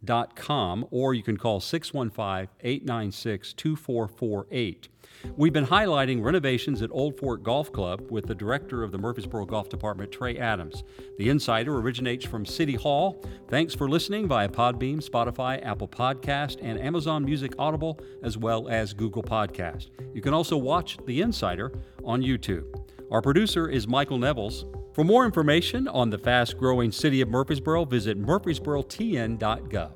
oldfortgolfclub.com 0.05 0.87
or 0.91 1.15
you 1.15 1.23
can 1.23 1.37
call 1.37 1.61
615 1.61 2.49
896 2.61 3.53
2448. 3.53 4.89
We've 5.37 5.53
been 5.53 5.67
highlighting 5.67 6.23
renovations 6.23 6.81
at 6.81 6.91
Old 6.93 7.19
Fort 7.19 7.43
Golf 7.43 7.71
Club 7.73 8.11
with 8.11 8.27
the 8.27 8.35
director 8.35 8.83
of 8.83 8.91
the 8.91 8.99
Murfreesboro 8.99 9.45
Golf 9.45 9.69
Department, 9.69 10.11
Trey 10.11 10.39
Adams. 10.39 10.83
The 11.19 11.29
Insider 11.29 11.77
originates 11.77 12.25
from 12.25 12.47
City 12.47 12.75
Hall. 12.75 13.23
Thanks 13.49 13.75
for 13.75 13.89
listening 13.89 14.27
via 14.29 14.49
Podbean, 14.49 15.07
Spotify, 15.07 15.65
Apple 15.65 15.89
Podcast, 15.89 16.59
and 16.63 16.81
Amazon 16.81 17.25
Music 17.25 17.53
Audible, 17.59 18.01
as 18.23 18.39
well 18.39 18.69
as 18.69 18.95
Google 18.95 19.23
Podcast. 19.23 19.91
You 20.15 20.23
can 20.23 20.33
also 20.33 20.57
watch 20.57 20.97
The 21.05 21.21
Insider 21.21 21.73
on 22.03 22.23
YouTube. 22.23 22.65
Our 23.11 23.21
producer 23.21 23.69
is 23.69 23.87
Michael 23.87 24.19
Nevels. 24.19 24.65
For 24.93 25.05
more 25.05 25.25
information 25.25 25.87
on 25.87 26.11
the 26.11 26.19
fast 26.19 26.59
growing 26.59 26.91
city 26.91 27.21
of 27.21 27.29
Murfreesboro, 27.29 27.85
visit 27.85 28.21
murfreesborotn.gov. 28.21 29.91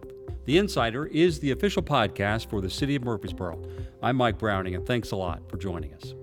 The 0.45 0.59
Insider 0.59 1.07
is 1.07 1.41
the 1.41 1.51
official 1.51 1.83
podcast 1.83 2.49
for 2.49 2.61
the 2.61 2.71
city 2.71 2.95
of 2.95 3.03
Murfreesboro. 3.03 3.61
I'm 4.03 4.17
Mike 4.17 4.39
Browning, 4.39 4.77
and 4.77 4.87
thanks 4.87 5.11
a 5.11 5.17
lot 5.17 5.43
for 5.49 5.57
joining 5.57 5.95
us. 5.95 6.15